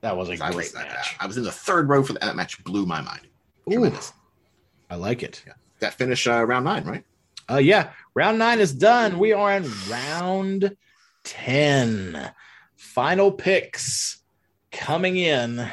[0.00, 1.16] That was a great was, match.
[1.20, 2.64] I was in the third row for that, that match.
[2.64, 3.28] Blew my mind.
[3.68, 4.14] Ooh, Tremendous.
[4.88, 5.44] I like it.
[5.80, 7.04] That finished uh, round nine, right?
[7.50, 9.18] Uh, yeah, round nine is done.
[9.18, 10.76] We are in round
[11.24, 12.32] 10.
[12.76, 14.22] Final picks
[14.70, 15.70] coming in.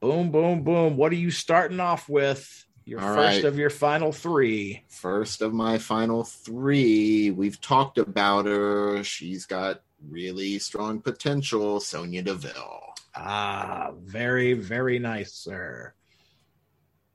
[0.00, 0.96] Boom, boom, boom.
[0.96, 2.64] What are you starting off with?
[2.84, 3.44] Your All first right.
[3.44, 4.82] of your final three.
[4.88, 7.30] First of my final three.
[7.30, 9.02] We've talked about her.
[9.04, 11.80] She's got really strong potential.
[11.80, 12.94] Sonya Deville.
[13.14, 15.92] Ah, very, very nice, sir.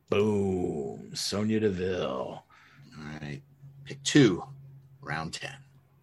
[0.10, 1.12] Boom.
[1.16, 2.44] Sonya Deville.
[2.98, 3.42] All right.
[3.86, 4.44] Pick two,
[5.02, 5.52] round 10.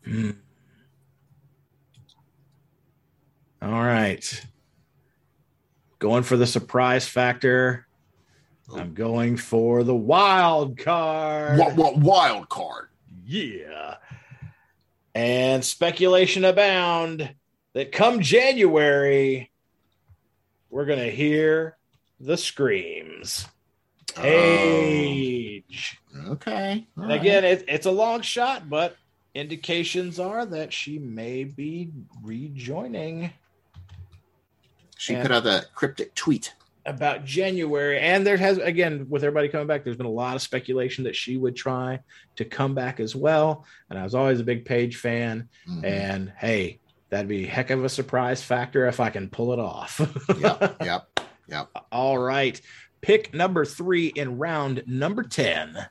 [0.05, 0.31] Hmm.
[3.63, 4.47] All right.
[5.99, 7.87] Going for the surprise factor.
[8.75, 11.59] I'm going for the wild card.
[11.59, 12.89] What, what wild card?
[13.27, 13.97] Yeah.
[15.15, 17.35] And speculation abound
[17.75, 19.51] that come January,
[20.71, 21.77] we're going to hear
[22.21, 23.47] the screams.
[24.19, 25.99] Age.
[26.17, 26.87] Oh, okay.
[26.97, 28.97] All And again, it, it's a long shot, but
[29.35, 31.91] indications are that she may be
[32.23, 33.33] rejoining.
[34.97, 36.55] She And- put out a cryptic tweet.
[36.87, 38.01] about January.
[38.01, 41.15] And there has, again, with everybody coming back, there's been a lot of speculation that
[41.15, 42.01] she would try
[42.37, 43.67] to come back as well.
[43.91, 45.49] And I was always a big Paige fan.
[45.69, 45.85] Mhm.
[45.85, 46.81] And hey,
[47.11, 50.01] that'd be a heck of a surprise factor if I can pull it off.
[50.41, 51.69] yep, yep, yep.
[51.93, 52.59] All right.
[53.03, 55.87] Pick number three in round number 10.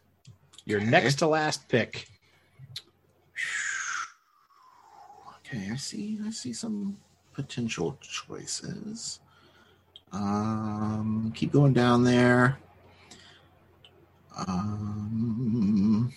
[0.65, 0.89] Your Okay.
[0.89, 2.07] next to last pick.
[5.37, 6.19] Okay, I see.
[6.23, 6.97] I see some
[7.33, 9.19] potential choices.
[10.11, 12.59] Um, keep going down there.
[14.47, 16.13] Um,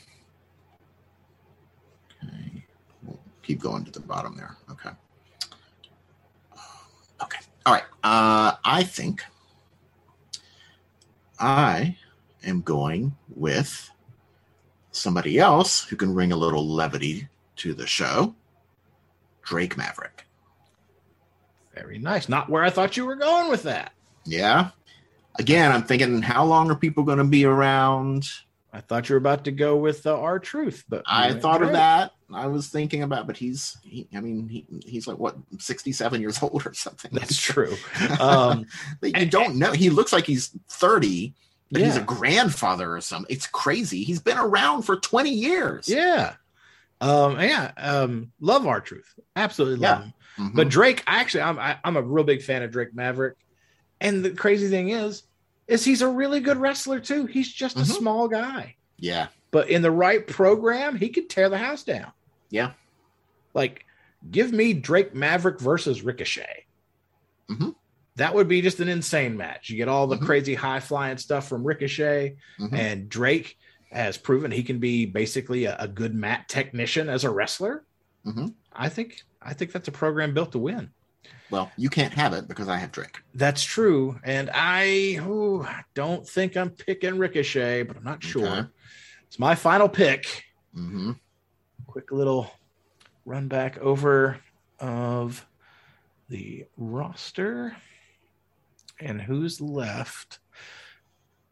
[2.22, 2.64] okay,
[3.02, 4.56] we'll keep going to the bottom there.
[4.70, 4.90] Okay.
[7.22, 7.38] Okay.
[7.64, 7.84] All right.
[8.04, 9.24] Uh, I think
[11.42, 11.96] I
[12.44, 13.90] am going with
[14.92, 18.36] somebody else who can bring a little levity to the show.
[19.42, 20.24] Drake Maverick.
[21.74, 22.28] Very nice.
[22.28, 23.92] Not where I thought you were going with that.
[24.24, 24.70] Yeah.
[25.36, 28.28] Again, I'm thinking, how long are people going to be around?
[28.72, 32.12] I thought you were about to go with uh, R-Truth, but I thought of that.
[32.34, 36.38] I was thinking about, but he's, he, I mean, he, he's like what, 67 years
[36.42, 37.10] old or something.
[37.12, 37.76] That's true.
[38.20, 38.66] Um,
[39.02, 39.72] you don't know.
[39.72, 41.34] He looks like he's 30,
[41.70, 43.34] but he's a grandfather or something.
[43.34, 44.02] It's crazy.
[44.04, 45.88] He's been around for 20 years.
[45.88, 46.34] yeah.
[47.00, 47.72] Um, yeah.
[47.78, 49.18] Um, love R-Truth.
[49.34, 50.04] Absolutely love Yeah.
[50.04, 50.12] him.
[50.52, 50.54] Mhm.
[50.56, 53.36] But Drake, actually, I'm I, I'm a real big fan of Drake Maverick.
[54.00, 55.24] And the crazy thing is,
[55.66, 57.26] is he's a really good wrestler too.
[57.26, 57.98] He's just a Mhm.
[57.98, 59.26] small guy, yeah.
[59.50, 62.12] but in the right program, he could tear the house down.
[62.52, 62.72] Yeah.
[63.54, 63.84] Like,
[64.30, 66.66] give me Drake Maverick versus Ricochet.
[67.50, 67.74] Mhm.
[68.16, 69.70] That would be just an insane match.
[69.70, 70.26] You get all the Mhm.
[70.26, 72.72] crazy high flying stuff from Ricochet, Mhm.
[72.72, 73.58] and Drake
[73.90, 77.84] has proven he can be basically a, a good mat technician as a wrestler.
[78.24, 78.54] Mhm.
[78.72, 80.90] I think I think that's a program built to win.
[81.50, 83.18] Well, you can't have it because I have Drake.
[83.34, 88.46] That's true, and I ooh, don't think I'm picking Ricochet, but I'm not sure.
[88.46, 88.68] Okay.
[89.26, 90.44] It's my final pick.
[90.74, 91.12] hmm
[91.92, 92.50] Quick little
[93.26, 94.38] run back over
[94.80, 95.46] of
[96.30, 97.76] the roster
[98.98, 100.38] and who's left.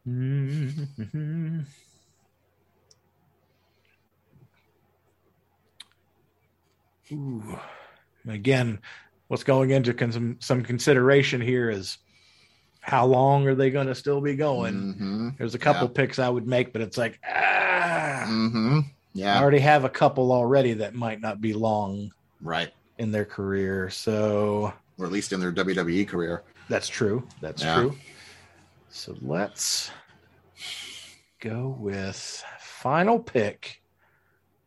[0.07, 1.65] Mhm.
[7.11, 7.59] Ooh.
[8.27, 8.79] Again,
[9.27, 11.99] what's going into con- some, some consideration here is
[12.79, 14.93] how long are they going to still be going?
[14.93, 18.25] hmm There's a couple picks I would make, but it's like, ah,
[19.13, 22.71] hmm I already have a couple already that might not be long Right.
[22.97, 23.89] in their career.
[23.89, 26.43] So Or at least in their WWE career.
[26.69, 27.27] that's true.
[27.41, 27.73] That's Yeah.
[27.73, 27.97] true.
[28.89, 29.91] So let's
[31.41, 33.81] go with final pick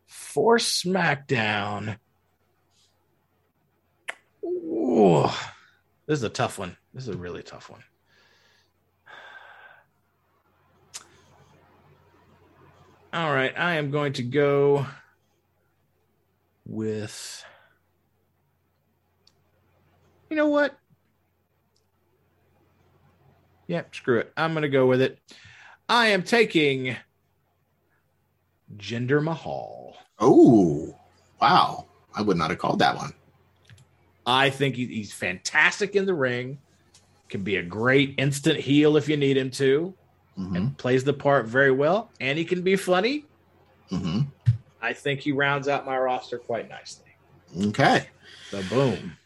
[0.06, 1.98] for SmackDown.
[4.44, 5.24] Ooh,
[6.06, 6.76] this is a tough one.
[6.92, 7.82] This is a really tough one.
[13.14, 14.86] All right, I am going to go
[16.66, 17.44] with.
[20.28, 20.76] You know what?
[23.68, 24.32] Yep, screw it.
[24.36, 25.20] I'm going to go with it.
[25.88, 26.96] I am taking
[28.76, 29.96] Jinder Mahal.
[30.18, 30.98] Oh,
[31.40, 31.86] wow.
[32.16, 33.12] I would not have called that one.
[34.26, 36.58] I think he's fantastic in the ring.
[37.28, 39.94] Can be a great instant heel if you need him to,
[40.36, 42.10] hmm and plays the part very well.
[42.20, 43.24] And he can be funny.
[43.90, 44.20] hmm
[44.82, 47.06] I think he rounds out my roster quite nicely.
[47.68, 48.08] Okay.
[48.50, 49.16] So boom.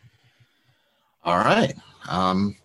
[1.25, 1.75] All right.
[2.09, 2.57] Um,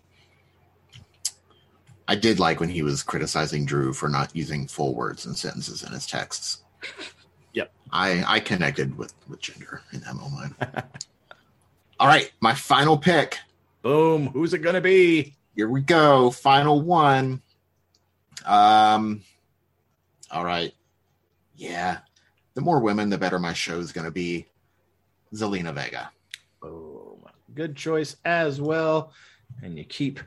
[2.07, 5.83] I did like when he was criticizing Drew for not using full words and sentences
[5.83, 6.59] in his texts.
[7.53, 7.71] Yep.
[7.91, 10.55] I I connected with with Jinder in that moment.
[11.99, 13.37] All right, my final pick.
[13.83, 14.25] Boom.
[14.29, 15.35] Who's it going to be?
[15.55, 16.31] Here we go.
[16.31, 17.42] Final one.
[18.45, 19.21] Um.
[20.31, 20.73] All right.
[21.55, 21.99] Yeah.
[22.55, 24.47] The more women, the better my show is going to be.
[25.33, 26.11] Zelina Vega.
[26.61, 27.23] Boom.
[27.55, 29.11] Good choice as well.
[29.61, 30.19] And you keep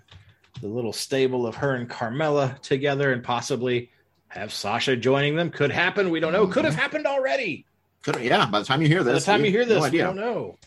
[0.61, 3.91] the little stable of her and Carmella together and possibly
[4.29, 5.51] have Sasha joining them.
[5.51, 6.11] Could happen.
[6.11, 6.47] We don't know.
[6.47, 7.67] Could have happened already.
[8.03, 8.47] Could, yeah.
[8.47, 9.99] By the time you hear this, By the time we- you hear no this, we
[9.99, 10.59] don't know.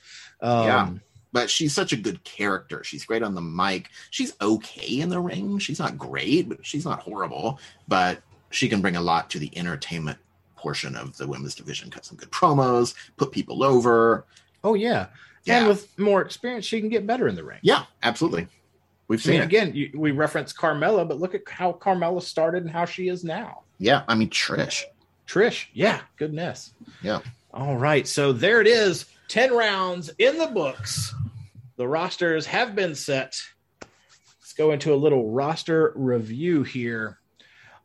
[0.42, 0.90] Um, Yeah.
[1.32, 2.84] But she's such a good character.
[2.84, 3.90] She's great on the mic.
[4.10, 5.60] She's okay in the ring.
[5.60, 7.60] She's not great, but she's not horrible.
[7.88, 8.22] But
[8.52, 10.18] she can bring a lot to the entertainment
[10.56, 11.90] portion of the women's division.
[11.90, 14.26] Cut some good promos, put people over.
[14.64, 15.08] Oh, yeah.
[15.46, 17.60] Yeah, And with more experience, she can get better in the ring.
[17.62, 18.48] yeah, absolutely.
[19.08, 19.46] We've I seen mean, it.
[19.46, 23.24] again, you, we reference Carmella, but look at how Carmella started and how she is
[23.24, 23.62] now.
[23.80, 24.84] Yeah, I mean Trish.
[25.28, 26.74] Trish, yeah, goodness.
[27.02, 27.22] Yeah.
[27.54, 29.06] All right, so there it is.
[29.30, 31.14] 10 rounds in the books.
[31.78, 33.40] The rosters have been set.
[34.42, 37.20] Let's go into a little roster review here.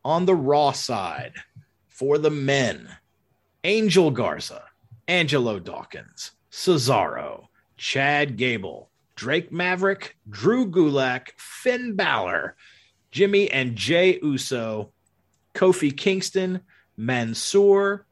[0.05, 1.35] On the Raw side,
[1.89, 2.89] for the men,
[3.63, 4.65] Angel Garza,
[5.07, 12.57] Angelo Dawkins, Cesaro, Chad Gable, Drake Maverick, Drew Gulak, Finn Balor,
[13.11, 14.93] Jimmy and Jay Uso,
[15.55, 16.63] Kofi Kingston,
[16.97, 18.07] Mansoor,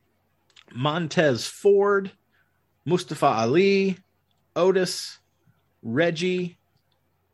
[0.74, 2.12] Montez Ford,
[2.84, 3.98] Mustafa Ali,
[4.56, 5.18] Otis,
[5.82, 6.58] Reggie,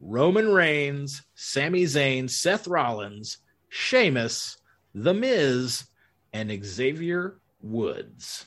[0.00, 3.38] Roman Reigns, Sami Zayn, Seth Rollins,
[3.68, 4.58] Sheamus,
[4.94, 5.84] The Miz,
[6.32, 8.46] and Xavier Woods.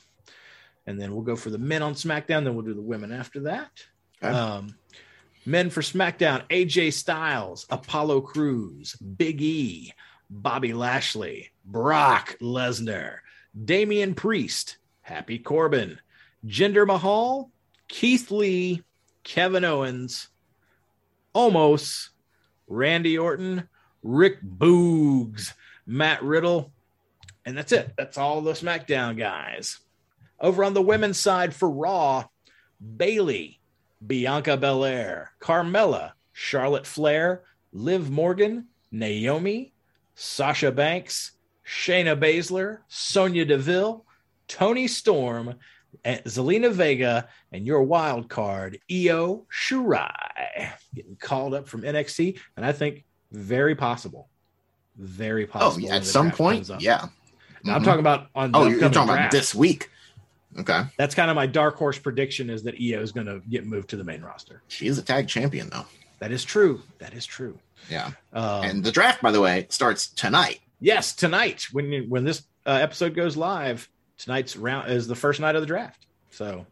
[0.86, 2.44] And then we'll go for the men on SmackDown.
[2.44, 3.70] Then we'll do the women after that.
[4.22, 4.32] Okay.
[4.32, 4.74] Um,
[5.44, 9.92] men for SmackDown AJ Styles, Apollo Crews, Big E,
[10.30, 13.18] Bobby Lashley, Brock Lesnar,
[13.64, 15.98] Damian Priest, Happy Corbin,
[16.46, 17.50] Jinder Mahal,
[17.88, 18.82] Keith Lee,
[19.22, 20.28] Kevin Owens,
[21.34, 22.08] Omos,
[22.66, 23.68] Randy Orton,
[24.02, 25.52] Rick Boogs,
[25.86, 26.72] Matt Riddle,
[27.44, 27.92] and that's it.
[27.96, 29.78] That's all the SmackDown guys.
[30.40, 32.24] Over on the women's side for Raw,
[32.96, 33.60] Bayley,
[34.04, 39.72] Bianca Belair, Carmella, Charlotte Flair, Liv Morgan, Naomi,
[40.14, 41.32] Sasha Banks,
[41.66, 44.04] Shayna Baszler, Sonya Deville,
[44.48, 45.54] Toni Storm,
[46.04, 52.72] Zelina Vega, and your wild card, Io Shirai, getting called up from NXT, and I
[52.72, 54.28] think very possible,
[54.96, 55.86] very Oh, possible.
[55.88, 57.06] yeah, at some point, yeah.
[57.64, 58.50] Now, I'm talking about on.
[58.52, 59.88] The Oh, you're, talking about this week.
[60.58, 60.82] Okay.
[60.98, 63.88] That's kind of my dark horse prediction is that Io is going to get moved
[63.90, 64.62] to the main roster.
[64.68, 65.86] She is a tag champion, though.
[66.18, 66.82] That is true.
[66.98, 67.58] That is true.
[67.88, 68.10] Yeah.
[68.32, 70.60] Um, and the draft, by the way, starts tonight.
[70.80, 73.88] yes, tonight when when this uh, episode goes live,
[74.24, 76.06] tonight's round is the first night of the draft.
[76.30, 76.66] So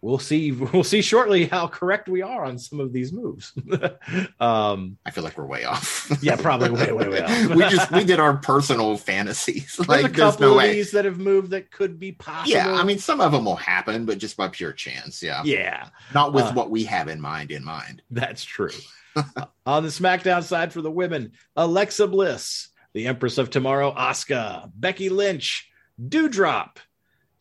[0.00, 0.50] we'll see.
[0.52, 3.52] We'll see shortly how correct we are on some of these moves.
[4.40, 6.00] um, I feel like we're way off.
[6.22, 7.48] Yeah, probably way, way, way off.
[7.48, 9.74] we just we did our personal fantasies.
[9.76, 10.72] there's Like a couple no of way.
[10.72, 12.52] these that have moved that could be possible.
[12.56, 15.22] Yeah, I mean, some of them will happen, but just by pure chance.
[15.22, 15.88] Yeah, yeah.
[16.14, 17.50] not with Uh, what we have in mind.
[17.50, 18.02] In mind.
[18.10, 18.70] That's true.
[19.66, 25.08] On the SmackDown side for the women, Alexa Bliss, the Empress of Tomorrow, Asuka, Becky
[25.08, 25.68] Lynch,
[26.00, 26.76] Doudrop,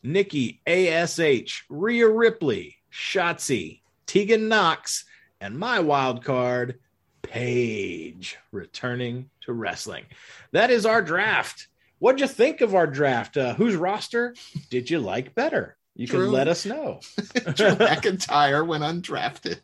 [0.04, 5.06] Nikki ASH, Rhea Ripley, Shotzi, Tegan Nox,
[5.39, 6.80] and my wild card,
[7.22, 10.06] Paige, returning to wrestling.
[10.52, 11.68] That is our draft.
[11.99, 13.38] What'd you think of our draft?
[13.38, 14.36] Uh, whose roster
[14.70, 15.78] did you like better?
[15.95, 16.26] You True.
[16.26, 16.99] can let us know.
[17.34, 19.60] Drew McIntyre went undrafted.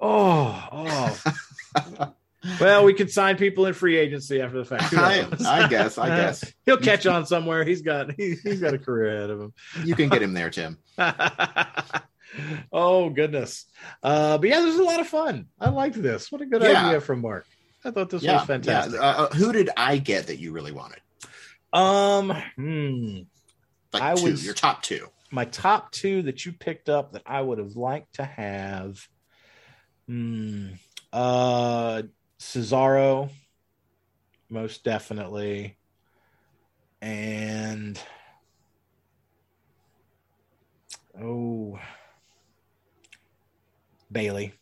[0.00, 2.14] Oh, oh.
[2.60, 4.94] well, we could sign people in free agency after the fact.
[4.94, 5.26] I.
[5.64, 5.98] I guess.
[5.98, 7.64] I guess He'll catch on somewhere.
[7.64, 9.52] He's got he, he's got a career ahead of him.
[9.84, 10.78] you can get him there, Tim.
[12.72, 13.66] oh goodness.
[14.02, 15.46] Uh, but yeah, this was a lot of fun.
[15.60, 16.30] I liked this.
[16.30, 16.86] What a good Yeah.
[16.86, 17.46] idea from Mark.
[17.84, 18.94] I thought this yeah, was fantastic.
[19.00, 19.06] Yeah.
[19.06, 21.00] Uh, who did I get that you really wanted?
[21.72, 23.18] Um, hmm.
[23.92, 24.24] Like I two.
[24.30, 25.08] was- Your top two.
[25.30, 29.06] my top two that you picked up that I would have liked to have.
[30.06, 30.68] Hmm.
[31.12, 32.02] Uh,
[32.38, 33.30] Cesaro,
[34.48, 35.76] most definitely,
[37.02, 38.00] and
[41.20, 41.78] oh,
[44.10, 44.52] Bayley,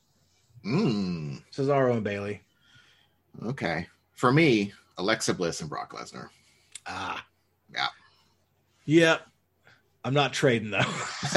[0.64, 2.40] Mm, Cesaro and Bayley.
[3.46, 3.86] okay.
[4.14, 6.28] For me, Alexa Bliss and Brock Lesnar.
[6.86, 7.24] Ah,
[7.72, 7.86] Yeah.
[8.86, 9.22] Yep.
[10.04, 10.80] I'm not trading though.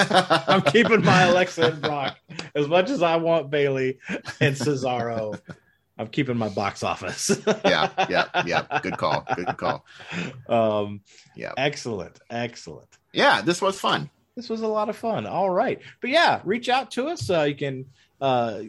[0.48, 2.18] I'm keeping my Alexa and Brock
[2.56, 3.98] as much as I want Bayley
[4.40, 5.40] and Cesaro.
[6.00, 7.30] I'm keeping my box office.
[7.66, 8.80] yeah, yeah, yeah.
[8.82, 9.26] Good call.
[9.36, 9.86] Good call.
[10.48, 11.02] Um,
[11.36, 11.52] Yeah.
[11.58, 12.20] Excellent.
[12.30, 12.88] Excellent.
[13.14, 14.10] Yeah, this was fun.
[14.36, 15.28] This was a lot of fun.
[15.28, 15.80] All right.
[16.00, 17.30] But yeah, reach out to us.
[17.30, 17.86] Uh, you can
[18.22, 18.62] uh,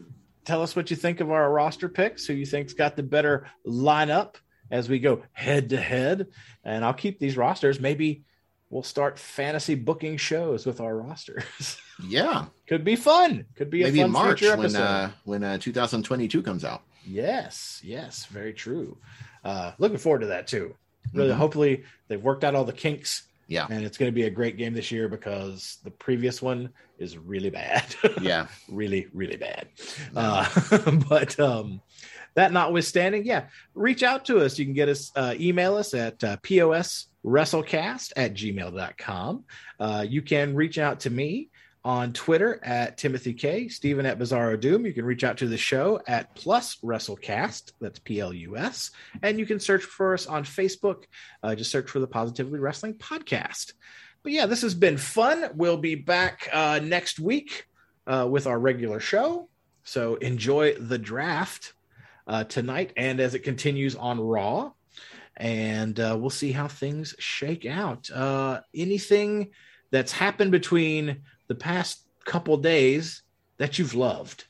[0.44, 3.46] tell us what you think of our roster picks, who you think's got the better
[3.64, 4.34] lineup
[4.72, 6.26] as we go head to head.
[6.64, 7.78] And I'll keep these rosters.
[7.78, 8.24] Maybe
[8.70, 11.44] we'll start fantasy booking shows with our rosters.
[12.02, 13.44] Yeah, Could be fun.
[13.56, 16.80] Could be maybe a fun March future when uh, when uh, 2022 comes out.
[17.06, 18.96] Yes, yes, very true.
[19.44, 20.74] Uh, looking forward to that too.
[21.14, 21.36] Really, Mhm.
[21.36, 23.24] hopefully they've worked out all the kinks.
[23.48, 23.66] Yeah.
[23.68, 26.70] and it's going to be a great game this year because the previous one
[27.00, 27.84] is really bad.
[28.22, 29.66] Yeah, really, really bad.
[30.14, 30.46] Uh,
[31.08, 31.80] but um,
[32.36, 34.56] that notwithstanding, yeah, reach out to us.
[34.56, 39.44] You can get us, uh, email us at uh, POS wrestlecast at gmail.com.
[39.80, 41.48] Uh, you can reach out to me
[41.84, 44.84] on Twitter at Timothy K, Stephen at Bizarro Doom.
[44.84, 48.90] You can reach out to the show at Plus WrestleCast, that's P L U S,
[49.22, 51.04] and you can search for us on Facebook.
[51.42, 53.72] Uh, just search for the Positively Wrestling Podcast.
[54.22, 55.50] But yeah, this has been fun.
[55.54, 57.66] We'll be back uh, next week
[58.06, 59.48] uh, with our regular show.
[59.82, 61.72] So enjoy the draft.
[62.30, 64.70] uh, tonight and as it continues on Raw.
[65.36, 68.08] And uh, we'll see how things shake out.
[68.10, 69.50] Uh, anything
[69.90, 73.22] that's happened between the past couple days
[73.58, 74.44] that you've loved?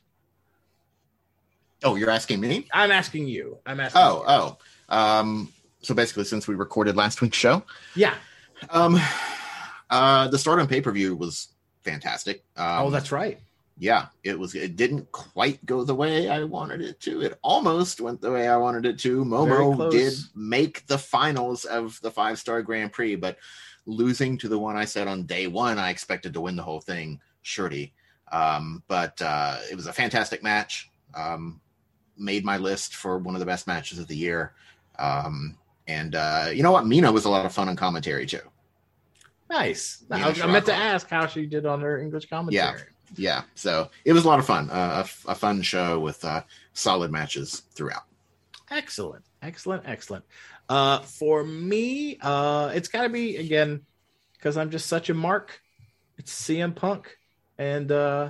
[1.83, 2.67] Oh, you're asking me?
[2.71, 3.57] I'm asking you.
[3.65, 3.99] I'm asking.
[3.99, 4.23] Oh, you.
[4.27, 4.57] oh.
[4.95, 7.63] Um, so basically, since we recorded last week's show,
[7.95, 8.13] yeah.
[8.69, 8.99] um,
[9.89, 11.47] uh, the start on pay per view was
[11.81, 12.43] fantastic.
[12.55, 13.39] Um, oh, that's right.
[13.77, 14.53] Yeah, it was.
[14.53, 17.21] It didn't quite go the way I wanted it to.
[17.21, 19.25] It almost went the way I wanted it to.
[19.25, 23.37] Momo did make the finals of the five star Grand Prix, but
[23.85, 26.81] losing to the one I said on day one, I expected to win the whole
[26.81, 27.91] thing, Syuri.
[28.31, 30.89] Um, but uh, it was a fantastic match.
[31.13, 31.59] Um,
[32.17, 34.53] made my list for one of the best matches of the year.
[34.99, 35.57] Um,
[35.87, 36.85] and uh, you know what?
[36.85, 38.39] Mina was a lot of fun on commentary too.
[39.49, 40.05] Nice.
[40.09, 42.55] I, I meant to ask how she did on her English commentary.
[42.55, 42.77] Yeah,
[43.55, 44.69] so it was a lot of fun.
[44.69, 46.41] Uh, a, a fun show with uh,
[46.73, 48.03] solid matches throughout.
[48.69, 50.23] Excellent, excellent, excellent.
[50.69, 53.81] Uh, for me, uh, it's got to be again
[54.37, 55.59] because I'm just such a mark.
[56.17, 57.17] It's CM Punk
[57.57, 58.29] and uh,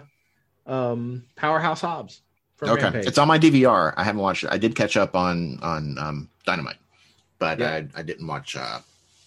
[0.65, 2.21] um, Powerhouse Hobbs
[2.55, 3.05] from okay, Rampage.
[3.05, 3.93] it's on my DVR.
[3.95, 4.49] I haven't watched it.
[4.51, 6.77] I did catch up on on um, Dynamite,
[7.37, 7.81] but Yeah.
[7.95, 8.79] I, I didn't watch uh,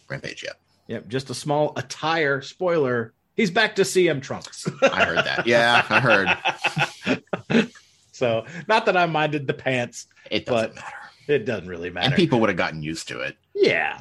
[0.08, 0.56] Rampage yet.
[0.88, 3.12] Yep, just a small attire spoiler.
[3.36, 4.66] He's back to CM Trunks.
[4.82, 5.46] I heard that.
[5.46, 7.70] Yeah, I heard.
[8.12, 10.06] so, not that I minded the pants.
[10.30, 12.06] It doesn't matter, It doesn't really matter.
[12.06, 13.36] and people would have gotten used to it.
[13.54, 14.00] yeah.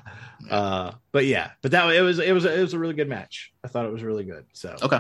[0.52, 3.54] Uh, but yeah, but that it was it was it was a really good match.
[3.64, 4.46] I thought it was really good.
[4.52, 5.00] So Okay.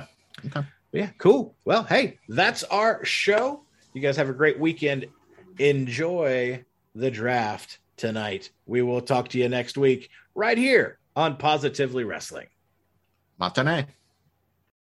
[0.93, 1.55] yeah, cool.
[1.65, 3.63] Well, hey, that's our show.
[3.93, 5.05] You guys have a great weekend.
[5.59, 6.63] Enjoy
[6.95, 8.51] the draft tonight.
[8.65, 12.47] We will talk to you next week right here on Positively Wrestling.
[13.39, 13.87] Matane.